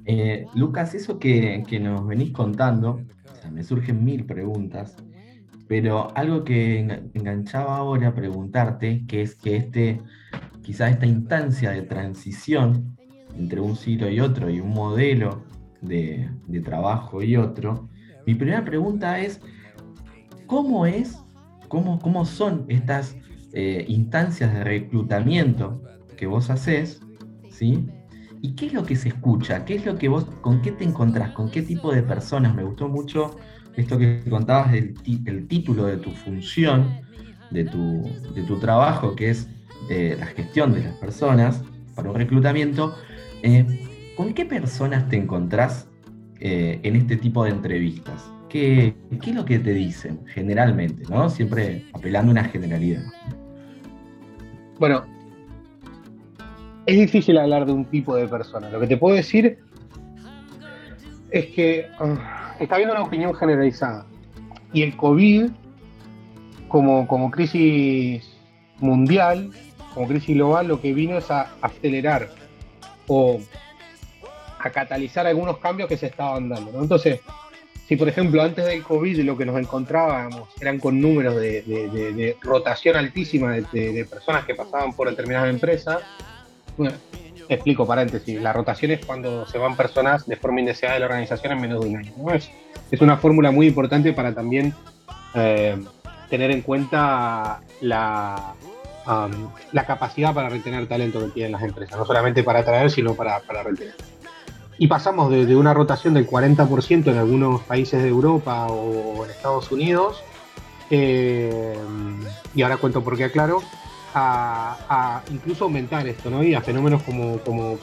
Eh, 0.04 0.46
Lucas, 0.54 0.94
eso 0.94 1.18
que, 1.18 1.64
nos 1.80 2.06
venís 2.06 2.32
contando, 2.32 3.02
me 3.52 3.62
surgen 3.62 4.04
mil 4.04 4.24
preguntas, 4.24 4.96
pero 5.68 6.14
algo 6.16 6.44
que 6.44 6.80
enganchaba 7.14 7.76
ahora 7.76 8.08
a 8.08 8.14
preguntarte, 8.14 9.04
que 9.06 9.22
es 9.22 9.34
que 9.34 9.56
este, 9.56 10.00
quizás 10.62 10.92
esta 10.92 11.06
instancia 11.06 11.70
de 11.70 11.82
transición 11.82 12.96
entre 13.36 13.60
un 13.60 13.76
siglo 13.76 14.10
y 14.10 14.20
otro 14.20 14.50
y 14.50 14.60
un 14.60 14.70
modelo 14.70 15.44
de, 15.80 16.28
trabajo 16.64 17.22
y 17.22 17.36
otro, 17.36 17.88
mi 18.26 18.34
primera 18.34 18.64
pregunta 18.64 19.18
es, 19.20 19.40
¿cómo 20.46 20.86
es, 20.86 21.18
cómo, 21.68 21.98
cómo 21.98 22.24
son 22.24 22.66
estas 22.68 23.16
eh, 23.52 23.84
instancias 23.88 24.52
de 24.52 24.64
reclutamiento 24.64 25.82
que 26.16 26.26
vos 26.26 26.50
haces, 26.50 27.00
¿sí? 27.50 27.88
¿Y 28.44 28.54
qué 28.56 28.66
es 28.66 28.72
lo 28.72 28.84
que 28.84 28.96
se 28.96 29.08
escucha? 29.08 29.64
¿Qué 29.64 29.76
es 29.76 29.86
lo 29.86 29.96
que 29.96 30.08
vos, 30.08 30.24
con 30.40 30.60
qué 30.62 30.72
te 30.72 30.82
encontrás? 30.82 31.30
¿Con 31.30 31.48
qué 31.48 31.62
tipo 31.62 31.92
de 31.94 32.02
personas? 32.02 32.52
Me 32.56 32.64
gustó 32.64 32.88
mucho 32.88 33.36
esto 33.76 33.96
que 33.96 34.20
contabas 34.28 34.72
del 34.72 34.94
el 35.26 35.46
título 35.46 35.86
de 35.86 35.96
tu 35.98 36.10
función, 36.10 36.88
de 37.52 37.64
tu, 37.64 38.58
trabajo, 38.60 39.14
que 39.14 39.30
es 39.30 39.48
eh, 39.88 40.16
la 40.18 40.26
gestión 40.26 40.72
de 40.74 40.82
las 40.82 40.94
personas 40.94 41.62
para 41.94 42.10
un 42.10 42.16
reclutamiento. 42.16 42.96
Eh, 43.44 43.64
¿Con 44.16 44.34
qué 44.34 44.44
personas 44.44 45.08
te 45.08 45.16
encontrás 45.16 45.88
eh, 46.40 46.80
en 46.82 46.96
este 46.96 47.16
tipo 47.16 47.44
de 47.44 47.50
entrevistas? 47.50 48.28
¿Qué, 48.48 48.96
¿Qué, 49.22 49.30
es 49.30 49.36
lo 49.36 49.44
que 49.44 49.60
te 49.60 49.72
dicen 49.72 50.18
generalmente? 50.26 51.04
¿no? 51.08 51.30
Siempre 51.30 51.84
apelando 51.92 52.30
a 52.30 52.32
una 52.32 52.44
generalidad. 52.44 53.04
Bueno, 54.80 55.11
es 56.86 56.98
difícil 56.98 57.38
hablar 57.38 57.66
de 57.66 57.72
un 57.72 57.84
tipo 57.84 58.16
de 58.16 58.26
persona. 58.26 58.70
Lo 58.70 58.80
que 58.80 58.86
te 58.86 58.96
puedo 58.96 59.16
decir 59.16 59.58
es 61.30 61.46
que 61.46 61.86
ah, 61.98 62.54
está 62.60 62.76
habiendo 62.76 62.94
una 62.94 63.04
opinión 63.04 63.34
generalizada. 63.34 64.06
Y 64.72 64.82
el 64.82 64.96
COVID, 64.96 65.50
como, 66.68 67.06
como 67.06 67.30
crisis 67.30 68.26
mundial, 68.80 69.50
como 69.94 70.08
crisis 70.08 70.34
global, 70.34 70.68
lo 70.68 70.80
que 70.80 70.92
vino 70.92 71.18
es 71.18 71.30
a 71.30 71.52
acelerar 71.60 72.30
o 73.06 73.40
a 74.58 74.70
catalizar 74.70 75.26
algunos 75.26 75.58
cambios 75.58 75.88
que 75.88 75.96
se 75.96 76.06
estaban 76.06 76.48
dando. 76.48 76.80
Entonces, 76.80 77.20
si 77.86 77.96
por 77.96 78.08
ejemplo 78.08 78.42
antes 78.42 78.64
del 78.64 78.82
COVID 78.82 79.20
lo 79.20 79.36
que 79.36 79.44
nos 79.44 79.58
encontrábamos 79.58 80.48
eran 80.60 80.78
con 80.78 81.00
números 81.00 81.36
de, 81.36 82.36
rotación 82.40 82.96
altísima 82.96 83.52
de, 83.52 84.06
personas 84.08 84.44
que 84.44 84.54
pasaban 84.54 84.94
por 84.94 85.10
determinadas 85.10 85.50
empresas, 85.50 85.98
explico 87.48 87.86
paréntesis. 87.86 88.40
La 88.40 88.52
rotación 88.52 88.92
es 88.92 89.04
cuando 89.04 89.46
se 89.46 89.58
van 89.58 89.76
personas 89.76 90.26
de 90.26 90.36
forma 90.36 90.60
indeseada 90.60 90.94
de 90.94 91.00
la 91.00 91.06
organización 91.06 91.52
en 91.52 91.60
menos 91.60 91.82
de 91.82 91.90
un 91.90 91.96
año. 91.96 92.12
Es, 92.32 92.50
una 93.00 93.16
fórmula 93.16 93.50
muy 93.50 93.68
importante 93.68 94.12
para 94.12 94.34
también 94.34 94.74
eh, 95.34 95.82
tener 96.28 96.50
en 96.50 96.60
cuenta 96.62 97.60
la, 97.80 98.54
capacidad 99.86 100.34
para 100.34 100.48
retener 100.50 100.86
talento 100.86 101.20
que 101.20 101.28
tienen 101.28 101.52
las 101.52 101.62
empresas. 101.62 101.98
No 101.98 102.04
solamente 102.04 102.42
para 102.42 102.60
atraer, 102.60 102.90
sino 102.90 103.14
para, 103.14 103.40
para 103.40 103.62
retener. 103.62 103.94
Y 104.78 104.88
pasamos 104.88 105.30
de, 105.30 105.54
una 105.54 105.74
rotación 105.74 106.14
del 106.14 106.26
40% 106.26 107.06
en 107.06 107.18
algunos 107.18 107.62
países 107.62 108.02
de 108.02 108.08
Europa 108.08 108.66
o 108.66 109.24
en 109.24 109.30
Estados 109.30 109.70
Unidos, 109.70 110.22
eh, 110.90 111.74
y 112.54 112.62
ahora 112.62 112.76
cuento 112.76 113.02
por 113.02 113.16
qué 113.16 113.24
aclaro, 113.24 113.62
a, 114.14 115.22
incluso 115.30 115.64
aumentar 115.64 116.06
esto, 116.06 116.30
¿no? 116.30 116.42
Y 116.42 116.54
a 116.54 116.60
fenómenos 116.60 117.02
como, 117.02 117.38
como, 117.38 117.78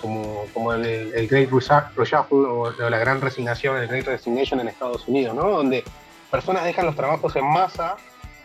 como, 0.54 0.74
el, 0.74 0.86
el, 0.86 1.28
Great 1.28 1.50
Reshuffle 1.50 2.38
o, 2.38 2.72
la 2.90 2.98
Gran 2.98 3.22
Resignación, 3.22 3.78
el 3.78 3.88
Great 3.88 4.06
Resignation 4.06 4.60
en 4.60 4.68
Estados 4.68 5.08
Unidos, 5.08 5.36
¿no? 5.36 5.50
Donde 5.50 5.84
personas 6.30 6.64
dejan 6.64 6.86
los 6.86 6.96
trabajos 6.96 7.36
en 7.36 7.46
masa 7.46 7.98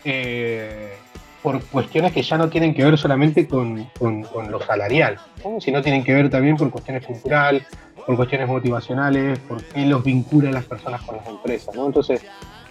eh, 0.05 0.97
por 1.43 1.63
cuestiones 1.65 2.13
que 2.13 2.23
ya 2.23 2.39
no 2.39 2.49
tienen 2.49 2.75
que 2.75 2.85
ver 2.85 2.97
solamente 2.97 3.47
con, 3.47 3.85
con, 3.99 4.51
lo 4.51 4.61
salarial, 4.65 5.19
sino 5.61 5.83
tienen 5.83 6.03
que 6.03 6.15
ver 6.15 6.31
también 6.31 6.57
por 6.57 6.71
cuestiones 6.71 7.05
culturales, 7.05 7.65
por 8.07 8.17
cuestiones 8.17 8.49
motivacionales, 8.49 9.39
por 9.41 9.63
qué 9.63 9.85
los 9.85 10.03
vincula 10.03 10.51
las 10.51 10.65
personas 10.65 11.03
con 11.03 11.17
las 11.17 11.27
empresas, 11.27 11.75
¿no? 11.75 11.87
Entonces, 11.87 12.25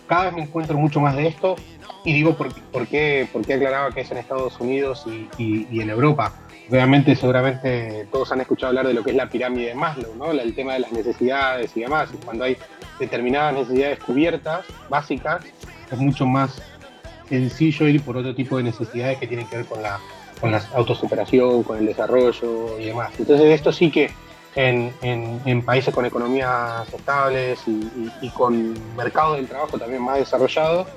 cada 0.08 0.26
vez 0.26 0.34
me 0.34 0.42
encuentro 0.44 0.78
mucho 0.78 1.00
más 1.00 1.16
de 1.16 1.28
esto 1.28 1.56
y 2.04 2.14
digo 2.14 2.36
por, 2.36 2.54
por, 2.72 2.88
qué, 2.88 3.28
por 3.32 3.46
qué 3.46 3.54
aclaraba 3.56 3.92
que 3.92 4.02
es 4.02 4.12
en 4.12 4.18
Estados 4.18 4.60
Unidos 4.60 5.06
y, 5.08 5.30
y, 5.38 5.82
en 5.82 5.90
Europa. 5.90 6.34
Obviamente, 6.70 7.16
seguramente 7.16 8.08
todos 8.12 8.32
han 8.32 8.42
escuchado 8.42 8.70
hablar 8.70 8.88
de 8.88 8.94
lo 8.94 9.04
que 9.04 9.12
es 9.12 9.16
la 9.16 9.30
pirámide 9.30 9.68
de 9.68 9.76
Maslow, 9.76 10.16
¿no? 10.16 10.32
el 10.32 10.56
tema 10.56 10.74
de 10.74 10.80
las 10.80 10.92
necesidades 10.92 11.76
y 11.76 11.82
demás. 11.82 12.10
Y 12.14 12.18
cuando 12.24 12.46
hay 12.46 12.58
determinadas 13.00 13.54
necesidades 13.54 14.00
cubiertas, 14.00 14.66
básicas, 14.90 15.44
es 15.92 15.98
mucho 15.98 16.26
más 16.26 16.62
sencillo 17.30 17.88
ir 17.88 18.02
por 18.02 18.18
otro 18.18 18.34
tipo 18.36 18.58
de 18.58 18.64
necesidades 18.64 19.18
que 19.18 19.28
tienen 19.28 19.48
que 19.48 19.58
ver 19.58 19.66
con 19.66 19.82
la, 19.82 20.00
con 20.40 20.52
la 20.52 20.62
autosuperación, 20.74 21.64
con 21.64 21.78
el 21.78 21.86
desarrollo 21.86 22.80
y 22.80 22.86
demás. 22.86 23.12
Entonces, 23.18 23.48
esto 23.48 23.72
sí 23.72 23.92
que 23.92 24.12
en, 24.56 25.62
países 25.66 25.94
con 25.94 26.06
economías 26.06 26.92
estables 26.94 27.60
y, 27.68 28.30
con 28.30 28.74
mercados 28.96 29.38
del 29.38 29.48
trabajo 29.48 29.78
también 29.78 30.02
más 30.02 30.20
desarrollados, 30.20 30.88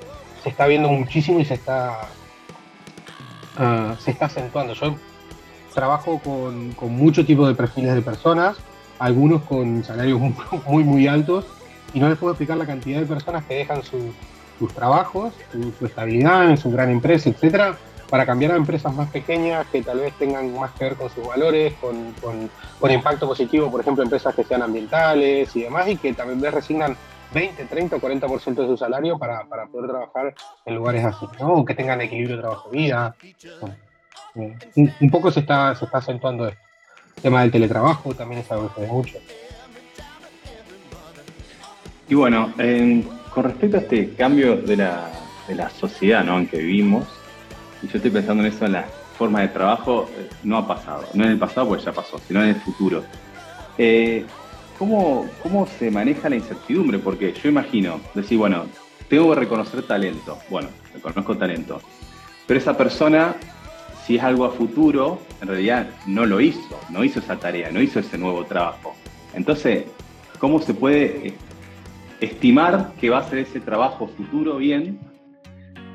se 0.43 0.49
está 0.49 0.67
viendo 0.67 0.89
muchísimo 0.89 1.39
y 1.39 1.45
se 1.45 1.55
está, 1.55 2.07
ah, 3.57 3.95
se 3.99 4.11
está 4.11 4.25
acentuando. 4.25 4.73
Yo 4.73 4.95
trabajo 5.73 6.19
con, 6.23 6.71
con 6.73 6.91
mucho 6.91 7.25
tipo 7.25 7.47
de 7.47 7.55
perfiles 7.55 7.93
de 7.95 8.01
personas, 8.01 8.57
algunos 8.99 9.43
con 9.43 9.83
salarios 9.83 10.19
muy, 10.67 10.83
muy 10.83 11.07
altos, 11.07 11.45
y 11.93 11.99
no 11.99 12.09
les 12.09 12.17
puedo 12.17 12.33
explicar 12.33 12.57
la 12.57 12.65
cantidad 12.65 12.99
de 12.99 13.05
personas 13.05 13.45
que 13.45 13.55
dejan 13.55 13.81
sus 13.83 14.73
trabajos, 14.73 15.33
su, 15.51 15.71
su, 15.71 15.85
estabilidad 15.85 16.49
en 16.49 16.57
su 16.57 16.69
gran 16.69 16.89
empresa, 16.89 17.29
etcétera, 17.29 17.77
para 18.09 18.25
cambiar 18.25 18.53
a 18.53 18.55
empresas 18.55 18.93
más 18.93 19.09
pequeñas 19.09 19.67
que 19.67 19.81
tal 19.81 19.99
vez 19.99 20.13
tengan 20.13 20.53
más 20.57 20.71
que 20.71 20.85
ver 20.85 20.95
con 20.95 21.09
sus 21.09 21.27
valores, 21.27 21.73
con, 21.81 22.13
con, 22.79 22.91
impacto 22.91 23.27
positivo, 23.27 23.69
por 23.69 23.81
ejemplo, 23.81 24.03
empresas 24.03 24.33
que 24.33 24.43
sean 24.43 24.61
ambientales 24.61 25.53
y 25.55 25.63
demás, 25.63 25.87
y 25.89 25.97
que 25.97 26.13
también 26.13 26.51
resignan 26.51 26.95
20, 27.33 27.65
30 27.65 27.95
o 27.97 27.99
40% 27.99 28.55
de 28.55 28.67
su 28.67 28.77
salario 28.77 29.17
para, 29.17 29.43
para, 29.45 29.67
poder 29.67 29.89
trabajar 29.89 30.33
en 30.65 30.75
lugares 30.75 31.03
así, 31.03 31.25
¿no? 31.39 31.53
O 31.53 31.65
que 31.65 31.75
tengan 31.75 31.99
equilibrio 31.99 32.39
trabajo-vida. 32.39 33.15
Eh, 34.35 34.55
un, 35.01 35.11
poco 35.11 35.31
se 35.31 35.41
está, 35.41 35.75
se 35.75 35.85
está 35.85 35.97
acentuando 35.97 36.47
esto. 36.47 36.61
El 37.17 37.23
tema 37.23 37.41
del 37.41 37.51
teletrabajo 37.51 38.13
también 38.13 38.41
es 38.41 38.51
algo 38.51 38.69
que 38.69 38.75
se 38.75 38.81
ve 38.81 38.87
mucho. 38.87 39.17
Y 42.09 42.15
bueno, 42.15 42.53
con 43.33 43.43
respecto 43.43 43.77
a 43.77 43.79
este 43.81 44.13
cambio 44.13 44.55
de 44.55 44.77
la, 44.77 45.09
de 45.47 45.55
la 45.55 45.69
sociedad 45.69 46.23
¿no? 46.23 46.37
en 46.37 46.47
que 46.47 46.57
vivimos, 46.57 47.05
y 47.81 47.87
yo 47.87 47.97
estoy 47.97 48.11
pensando 48.11 48.43
en 48.43 48.51
eso 48.51 48.65
en 48.65 48.73
la 48.73 48.85
forma 49.17 49.41
de 49.41 49.47
trabajo, 49.49 50.09
eh, 50.17 50.29
no 50.43 50.57
ha 50.57 50.67
pasado. 50.67 51.05
No 51.13 51.23
en 51.23 51.31
el 51.31 51.39
pasado, 51.39 51.67
porque 51.67 51.83
ya 51.83 51.91
pasó, 51.91 52.19
sino 52.27 52.41
en 52.43 52.49
el 52.49 52.55
futuro. 52.55 53.03
Eh, 53.77 54.25
¿cómo, 54.77 55.27
¿Cómo 55.41 55.67
se 55.67 55.91
maneja 55.91 56.29
la 56.29 56.35
incertidumbre? 56.35 56.99
Porque 56.99 57.33
yo 57.33 57.49
imagino, 57.49 57.99
decir, 58.13 58.37
bueno, 58.37 58.65
tengo 59.09 59.29
que 59.33 59.39
reconocer 59.39 59.83
talento. 59.83 60.37
Bueno, 60.49 60.69
reconozco 60.93 61.37
talento. 61.37 61.81
Pero 62.45 62.59
esa 62.59 62.77
persona, 62.77 63.35
si 64.05 64.17
es 64.17 64.23
algo 64.23 64.45
a 64.45 64.51
futuro, 64.51 65.19
en 65.41 65.47
realidad 65.47 65.87
no 66.05 66.25
lo 66.25 66.39
hizo, 66.39 66.79
no 66.89 67.03
hizo 67.03 67.19
esa 67.19 67.37
tarea, 67.37 67.71
no 67.71 67.81
hizo 67.81 67.99
ese 67.99 68.17
nuevo 68.17 68.45
trabajo. 68.45 68.95
Entonces, 69.33 69.85
¿cómo 70.39 70.61
se 70.61 70.73
puede 70.73 71.33
estimar 72.21 72.93
que 72.99 73.09
va 73.09 73.19
a 73.19 73.29
ser 73.29 73.39
ese 73.39 73.59
trabajo 73.59 74.07
futuro 74.07 74.57
bien 74.57 74.99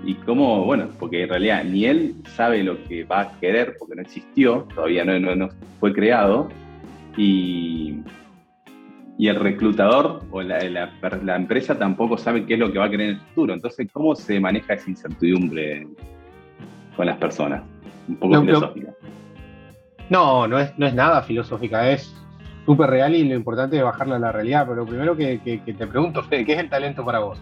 y 0.04 0.14
cómo, 0.14 0.64
bueno, 0.64 0.88
porque 0.98 1.22
en 1.22 1.28
realidad 1.28 1.64
ni 1.64 1.84
él 1.84 2.14
sabe 2.34 2.62
lo 2.62 2.82
que 2.84 3.04
va 3.04 3.20
a 3.20 3.32
querer 3.38 3.76
porque 3.78 3.94
no 3.94 4.02
existió, 4.02 4.66
todavía 4.74 5.04
no, 5.04 5.18
no, 5.18 5.48
fue 5.78 5.92
creado, 5.92 6.48
y, 7.16 8.00
y, 9.18 9.28
el 9.28 9.36
reclutador 9.36 10.22
o 10.30 10.42
la, 10.42 10.58
la, 11.22 11.36
empresa 11.36 11.78
tampoco 11.78 12.16
sabe 12.16 12.46
qué 12.46 12.54
es 12.54 12.60
lo 12.60 12.72
que 12.72 12.78
va 12.78 12.86
a 12.86 12.90
querer 12.90 13.10
en 13.10 13.14
el 13.16 13.20
futuro. 13.20 13.52
Entonces, 13.52 13.86
¿cómo 13.92 14.14
se 14.14 14.40
maneja 14.40 14.74
esa 14.74 14.88
incertidumbre 14.88 15.86
con 16.96 17.06
las 17.06 17.18
personas? 17.18 17.62
Un 18.08 18.16
poco 18.16 18.40
filosófica. 18.40 18.94
No, 20.08 20.48
no 20.48 20.58
es, 20.58 20.76
no 20.78 20.86
es 20.86 20.94
nada 20.94 21.22
filosófica, 21.22 21.90
es 21.90 22.14
súper 22.66 22.90
real 22.90 23.14
y 23.14 23.24
lo 23.24 23.34
importante 23.34 23.76
es 23.76 23.82
bajarla 23.82 24.16
a 24.16 24.18
la 24.18 24.32
realidad. 24.32 24.64
Pero 24.66 24.76
lo 24.76 24.86
primero 24.86 25.16
que, 25.16 25.38
te 25.64 25.86
pregunto, 25.86 26.22
Fede, 26.22 26.44
¿qué 26.46 26.52
es 26.54 26.58
el 26.58 26.70
talento 26.70 27.04
para 27.04 27.20
vos? 27.20 27.40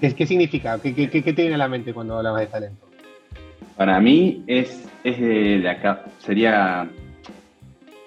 ¿Qué, 0.00 0.14
qué 0.14 0.26
significa? 0.26 0.78
¿Qué, 0.80 0.94
¿Qué, 0.94 1.08
qué, 1.08 1.22
te 1.22 1.42
viene 1.42 1.54
a 1.54 1.58
la 1.58 1.68
mente 1.68 1.92
cuando 1.92 2.16
hablabas 2.16 2.40
de 2.40 2.46
talento? 2.46 2.86
Para 3.76 4.00
mí 4.00 4.42
es, 4.46 4.88
es 5.04 5.20
de 5.20 5.68
acá, 5.68 6.04
sería 6.18 6.88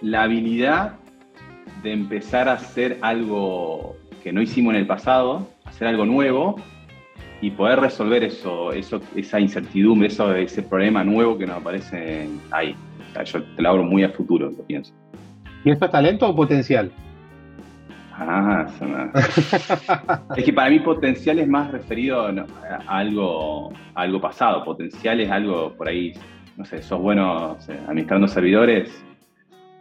la 0.02 0.24
habilidad 0.24 0.94
de 1.84 1.92
empezar 1.92 2.50
a 2.50 2.54
hacer 2.54 2.98
algo 3.02 3.96
que 4.24 4.34
no 4.34 4.42
hicimos 4.42 4.74
en 4.74 4.82
el 4.82 4.88
pasado, 4.88 5.48
hacer 5.66 5.88
algo 5.88 6.06
nuevo 6.06 6.56
y 7.42 7.52
poder 7.52 7.80
resolver 7.80 8.24
eso, 8.24 8.74
eso 8.74 9.02
esa 9.16 9.40
incertidumbre, 9.40 10.08
eso, 10.08 10.34
ese 10.36 10.64
problema 10.64 11.04
nuevo 11.04 11.38
que 11.38 11.46
nos 11.46 11.58
aparece 11.58 12.28
ahí 12.52 12.76
yo 13.26 13.44
te 13.44 13.62
lo 13.62 13.70
abro 13.70 13.84
muy 13.84 14.04
a 14.04 14.10
futuro, 14.10 14.50
lo 14.50 14.64
pienso. 14.64 14.94
¿Y 15.64 15.72
esto 15.72 15.86
es 15.86 15.92
talento 15.92 16.28
o 16.28 16.36
potencial? 16.36 16.92
Ah, 18.22 18.68
es 20.36 20.44
que 20.44 20.52
para 20.52 20.70
mí 20.70 20.80
potencial 20.82 21.40
es 21.40 21.48
más 21.48 21.72
referido 21.72 22.28
a, 22.28 22.34
algo, 22.88 23.72
algo 23.96 24.20
pasado. 24.20 24.66
Potencial 24.66 25.22
es 25.22 25.32
algo 25.32 25.74
por 25.76 25.88
ahí, 25.88 26.12
no 26.58 26.66
sé, 26.66 26.82
sos 26.82 27.00
bueno 27.00 27.58
administrando 27.88 28.28
servidores, 28.28 29.06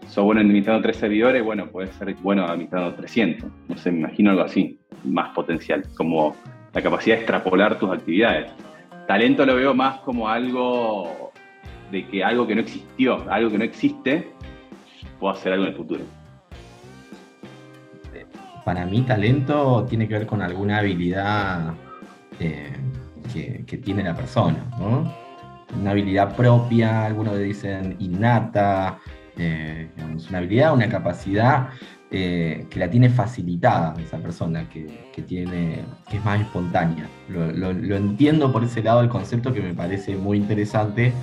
sos 0.06 0.24
bueno 0.24 0.40
administrando 0.40 0.82
tres 0.82 0.98
servidores, 0.98 1.42
bueno, 1.42 1.68
puedes 1.68 1.90
ser 1.96 2.14
bueno 2.22 2.44
administrando 2.44 2.94
300. 2.94 3.50
No 3.68 3.76
sé, 3.76 3.90
me 3.90 3.98
imagino 3.98 4.30
algo 4.30 4.42
así, 4.42 4.78
más 5.04 5.30
potencial, 5.34 5.84
como 5.96 6.36
la 6.72 6.80
capacidad 6.80 7.16
de 7.16 7.22
extrapolar 7.22 7.78
tus 7.78 7.90
actividades. 7.90 8.52
Talento 9.08 9.44
lo 9.46 9.56
veo 9.56 9.74
más 9.74 9.98
como 10.00 10.28
algo 10.28 11.32
de 11.90 12.06
que 12.06 12.22
algo 12.22 12.46
que 12.46 12.54
no 12.54 12.60
existió, 12.60 13.24
algo 13.28 13.50
que 13.50 13.58
no 13.58 13.64
existe, 13.64 14.30
puedo 15.18 15.32
hacer 15.32 15.54
algo 15.54 15.64
en 15.64 15.70
el 15.70 15.76
futuro. 15.76 16.17
Para 18.68 18.84
mí 18.84 19.00
talento 19.00 19.86
tiene 19.88 20.06
que 20.06 20.12
ver 20.12 20.26
con 20.26 20.42
alguna 20.42 20.80
habilidad 20.80 21.72
eh, 22.38 22.76
que, 23.66 23.78
tiene 23.78 24.02
la 24.02 24.14
persona, 24.14 24.62
¿no? 24.78 25.10
Una 25.80 25.92
habilidad 25.92 26.36
propia, 26.36 27.06
algunos 27.06 27.38
dicen 27.38 27.96
innata, 27.98 28.98
eh, 29.38 29.88
una 30.28 30.36
habilidad, 30.36 30.74
una 30.74 30.86
capacidad 30.86 31.70
eh, 32.10 32.66
que 32.68 32.78
la 32.78 32.90
tiene 32.90 33.08
facilitada 33.08 33.94
esa 34.02 34.18
persona, 34.18 34.68
que, 34.68 34.86
tiene, 35.22 35.78
que 36.10 36.18
es 36.18 36.24
más 36.26 36.38
espontánea. 36.38 37.08
Lo, 37.30 37.50
lo, 37.50 37.96
entiendo 37.96 38.52
por 38.52 38.64
ese 38.64 38.82
lado 38.82 39.00
el 39.00 39.08
concepto 39.08 39.50
que 39.54 39.62
me 39.62 39.72
parece 39.72 40.14
muy 40.14 40.36
interesante 40.36 41.14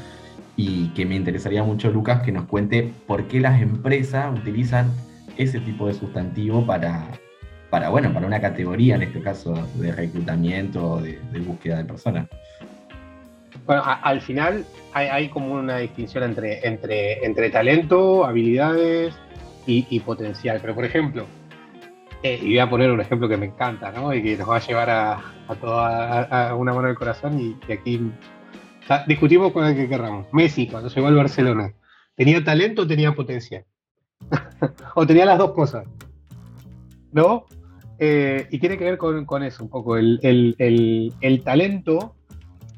y 0.58 0.88
que 0.96 1.06
me 1.06 1.14
interesaría 1.14 1.62
mucho, 1.62 1.92
Lucas, 1.92 2.24
que 2.24 2.32
nos 2.32 2.46
cuente 2.46 2.92
por 3.06 3.28
qué 3.28 3.40
las 3.40 3.62
empresas 3.62 4.36
utilizan 4.36 4.90
ese 5.38 5.60
tipo 5.60 5.86
de 5.86 5.94
sustantivo 5.94 6.66
para, 6.66 7.08
para, 7.70 7.90
bueno, 7.90 8.14
para 8.14 8.28
una 8.28 8.40
categoría, 8.40 8.96
en 8.96 9.04
este 9.04 9.22
caso, 9.22 9.54
de 9.76 9.92
reclutamiento 9.92 10.92
o 10.92 11.02
de, 11.02 11.20
búsqueda 11.40 11.78
de 11.78 11.86
personas. 11.86 12.28
Bueno, 13.66 13.84
al 13.86 14.22
final 14.22 14.66
hay, 14.94 15.30
como 15.30 15.54
una 15.54 15.78
distinción 15.78 16.24
entre, 16.24 16.66
entre, 16.68 17.26
entre 17.26 17.50
talento, 17.50 18.26
habilidades 18.26 19.16
y, 19.66 20.00
potencial. 20.02 20.60
Pero, 20.62 20.76
por 20.76 20.86
ejemplo, 20.86 21.26
eh, 22.22 22.40
y 22.42 22.50
voy 22.50 22.60
a 22.60 22.70
poner 22.70 22.92
un 22.92 23.02
ejemplo 23.02 23.28
que 23.28 23.38
me 23.38 23.48
encanta, 23.48 23.92
¿no? 23.92 24.14
Y 24.14 24.22
que 24.22 24.38
nos 24.38 24.50
va 24.50 24.58
a 24.58 24.60
llevar 24.60 24.90
a, 24.90 25.14
a 25.48 25.56
toda 25.56 26.22
a, 26.24 26.56
una 26.56 26.74
mano 26.74 26.88
del 26.88 26.96
corazón 26.96 27.40
y, 27.40 27.74
aquí 27.74 28.12
discutimos 29.08 29.52
con 29.52 29.66
el 29.66 29.76
que 29.76 29.90
querramos. 29.90 30.28
Messi, 30.32 30.68
cuando 30.68 30.90
llegó 30.90 31.08
al 31.08 31.16
Barcelona, 31.16 31.74
¿tenía 32.16 32.44
talento 32.44 32.84
o 32.84 32.88
tenía 32.88 33.14
potencia? 33.14 33.66
o 34.96 35.06
tenía 35.06 35.26
las 35.26 35.38
dos 35.38 35.52
cosas. 35.54 35.88
¿No? 37.12 37.46
Eh, 38.00 38.48
y 38.52 38.60
tiene 38.60 38.78
que 38.78 38.84
ver 38.84 38.98
con, 38.98 39.44
eso 39.44 39.64
un 39.64 39.70
poco. 39.70 39.98
El, 39.98 41.42
talento 41.44 42.16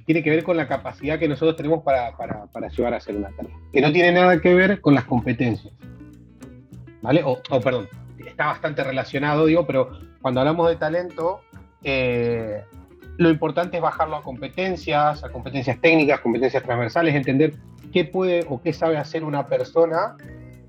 tiene 0.06 0.24
que 0.24 0.30
ver 0.30 0.44
con 0.44 0.58
la 0.58 0.68
capacidad 0.68 1.20
que 1.20 1.28
nosotros 1.28 1.56
tenemos 1.56 1.84
para, 1.84 2.16
para, 2.16 2.68
llevar 2.70 2.94
a 2.94 2.98
hacer 2.98 3.16
una 3.16 3.30
tarea. 3.30 3.56
Que 3.74 3.82
no 3.82 3.92
tiene 3.92 4.12
nada 4.12 4.40
que 4.40 4.54
ver 4.54 4.80
con 4.82 4.94
las 4.94 5.06
competencias. 5.06 5.74
¿Vale? 7.02 7.24
O, 7.24 7.42
perdón, 7.62 7.88
está 8.26 8.48
bastante 8.48 8.84
relacionado, 8.84 9.46
digo, 9.46 9.66
pero 9.66 9.92
cuando 10.22 10.42
hablamos 10.42 10.70
de 10.70 10.76
talento, 10.76 11.42
eh, 11.84 12.64
lo 13.18 13.30
importante 13.30 13.78
es 13.78 13.84
bajarlo 13.84 14.18
a 14.18 14.24
competencias, 14.24 15.24
a 15.24 15.30
competencias 15.30 15.80
técnicas, 15.82 16.20
competencias 16.22 16.64
transversales, 16.64 17.16
entender 17.16 17.56
qué 17.92 18.06
puede 18.06 18.46
o 18.50 18.62
qué 18.62 18.74
sabe 18.74 18.98
hacer 18.98 19.24
una 19.24 19.48
persona 19.48 20.16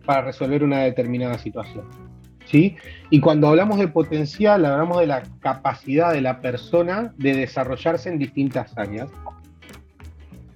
para 0.05 0.23
resolver 0.23 0.65
una 0.65 0.81
determinada 0.81 1.39
situación. 1.39 2.08
¿Sí? 2.49 2.77
Y 3.11 3.21
cuando 3.21 3.49
hablamos 3.49 3.79
de 3.79 3.89
potencial, 3.89 4.65
hablamos 4.65 5.01
de 5.01 5.07
la 5.07 5.23
capacidad 5.41 6.13
de 6.13 6.21
la 6.21 6.41
persona 6.41 7.13
de 7.17 7.35
desarrollarse 7.35 8.09
en 8.09 8.19
distintas 8.19 8.77
áreas. 8.77 9.11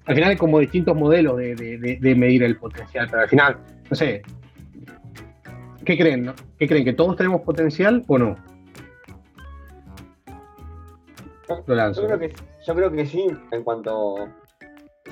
Al 0.07 0.15
final 0.15 0.31
hay 0.31 0.37
como 0.37 0.59
distintos 0.59 0.97
modelos 0.97 1.37
de, 1.37 2.15
medir 2.17 2.43
el 2.43 2.57
potencial, 2.57 3.07
pero 3.09 3.23
al 3.23 3.29
final, 3.29 3.57
no 3.89 3.97
sé, 3.97 4.23
¿qué 5.85 5.97
creen? 5.97 6.33
¿Qué 6.59 6.67
creen? 6.67 6.85
¿Que 6.85 6.93
todos 6.93 7.17
tenemos 7.17 7.43
potencial 7.43 8.03
o 8.09 8.19
no? 8.19 8.37
Yo 11.49 12.07
creo, 12.07 12.19
que, 12.19 12.33
yo 12.67 12.75
creo 12.75 12.91
que 12.91 13.07
sí, 13.07 13.27
en 13.51 13.63
cuanto 13.63 14.25
a 14.25 14.29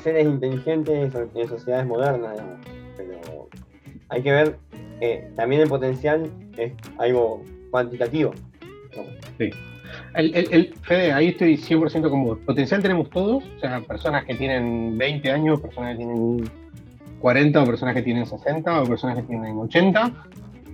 seres 0.02 0.24
inteligentes 0.24 1.14
en 1.14 1.48
sociedades 1.48 1.86
modernas, 1.86 2.40
pero 2.96 3.48
hay 4.08 4.22
que 4.22 4.32
ver, 4.32 4.56
que 5.00 5.28
también 5.34 5.62
el 5.62 5.68
potencial 5.68 6.30
es 6.56 6.72
algo 6.98 7.42
cuantitativo. 7.70 8.32
Sí. 9.38 9.50
El, 10.14 10.34
el, 10.34 10.74
Fede, 10.82 11.12
ahí 11.12 11.28
estoy 11.28 11.56
100% 11.56 12.10
con 12.10 12.24
vos. 12.24 12.38
Potencial 12.46 12.82
tenemos 12.82 13.10
todos, 13.10 13.42
o 13.44 13.60
sea, 13.60 13.80
personas 13.80 14.24
que 14.24 14.34
tienen 14.34 14.96
20 14.98 15.30
años, 15.30 15.60
personas 15.60 15.92
que 15.92 16.04
tienen 16.04 16.50
40, 17.20 17.62
o 17.62 17.66
personas 17.66 17.94
que 17.94 18.02
tienen 18.02 18.26
60, 18.26 18.82
o 18.82 18.86
personas 18.86 19.16
que 19.16 19.22
tienen 19.22 19.56
80. 19.56 20.12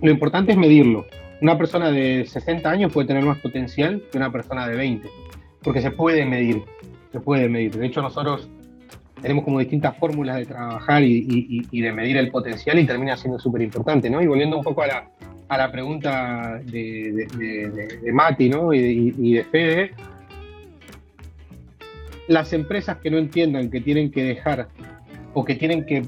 Lo 0.01 0.11
importante 0.11 0.51
es 0.51 0.57
medirlo. 0.57 1.05
Una 1.41 1.57
persona 1.57 1.91
de 1.91 2.25
60 2.27 2.69
años 2.69 2.93
puede 2.93 3.07
tener 3.07 3.23
más 3.23 3.39
potencial 3.39 4.03
que 4.11 4.17
una 4.17 4.31
persona 4.31 4.67
de 4.67 4.75
20 4.75 5.09
porque 5.67 5.81
se 5.81 5.91
puede 5.91 6.25
medir, 6.25 6.63
se 7.11 7.19
puede 7.19 7.49
medir. 7.49 7.75
De 7.75 7.85
hecho, 7.85 8.01
nosotros 8.01 8.49
tenemos 9.21 9.43
como 9.43 9.59
distintas 9.59 9.97
fórmulas 9.97 10.37
de 10.37 10.45
trabajar 10.45 11.03
y, 11.03 11.81
de 11.81 11.91
medir 11.91 12.17
el 12.17 12.29
potencial 12.29 12.79
y 12.79 12.85
termina 12.85 13.17
siendo 13.17 13.39
súper 13.39 13.61
importante, 13.61 14.09
¿no? 14.09 14.21
Y 14.21 14.27
volviendo 14.27 14.57
un 14.57 14.63
poco 14.63 14.83
a 14.83 14.87
la, 14.87 15.09
a 15.47 15.57
la 15.57 15.71
pregunta 15.71 16.59
de, 16.63 17.27
de, 17.37 18.11
Mati, 18.13 18.49
¿no? 18.49 18.73
Y, 18.73 19.33
de 19.33 19.43
Fede, 19.45 19.91
las 22.27 22.53
empresas 22.53 22.97
que 22.97 23.09
no 23.09 23.17
entiendan 23.17 23.71
que 23.71 23.81
tienen 23.81 24.11
que 24.11 24.23
dejar 24.23 24.67
o 25.33 25.43
que 25.45 25.55
tienen 25.55 25.85
que 25.85 26.03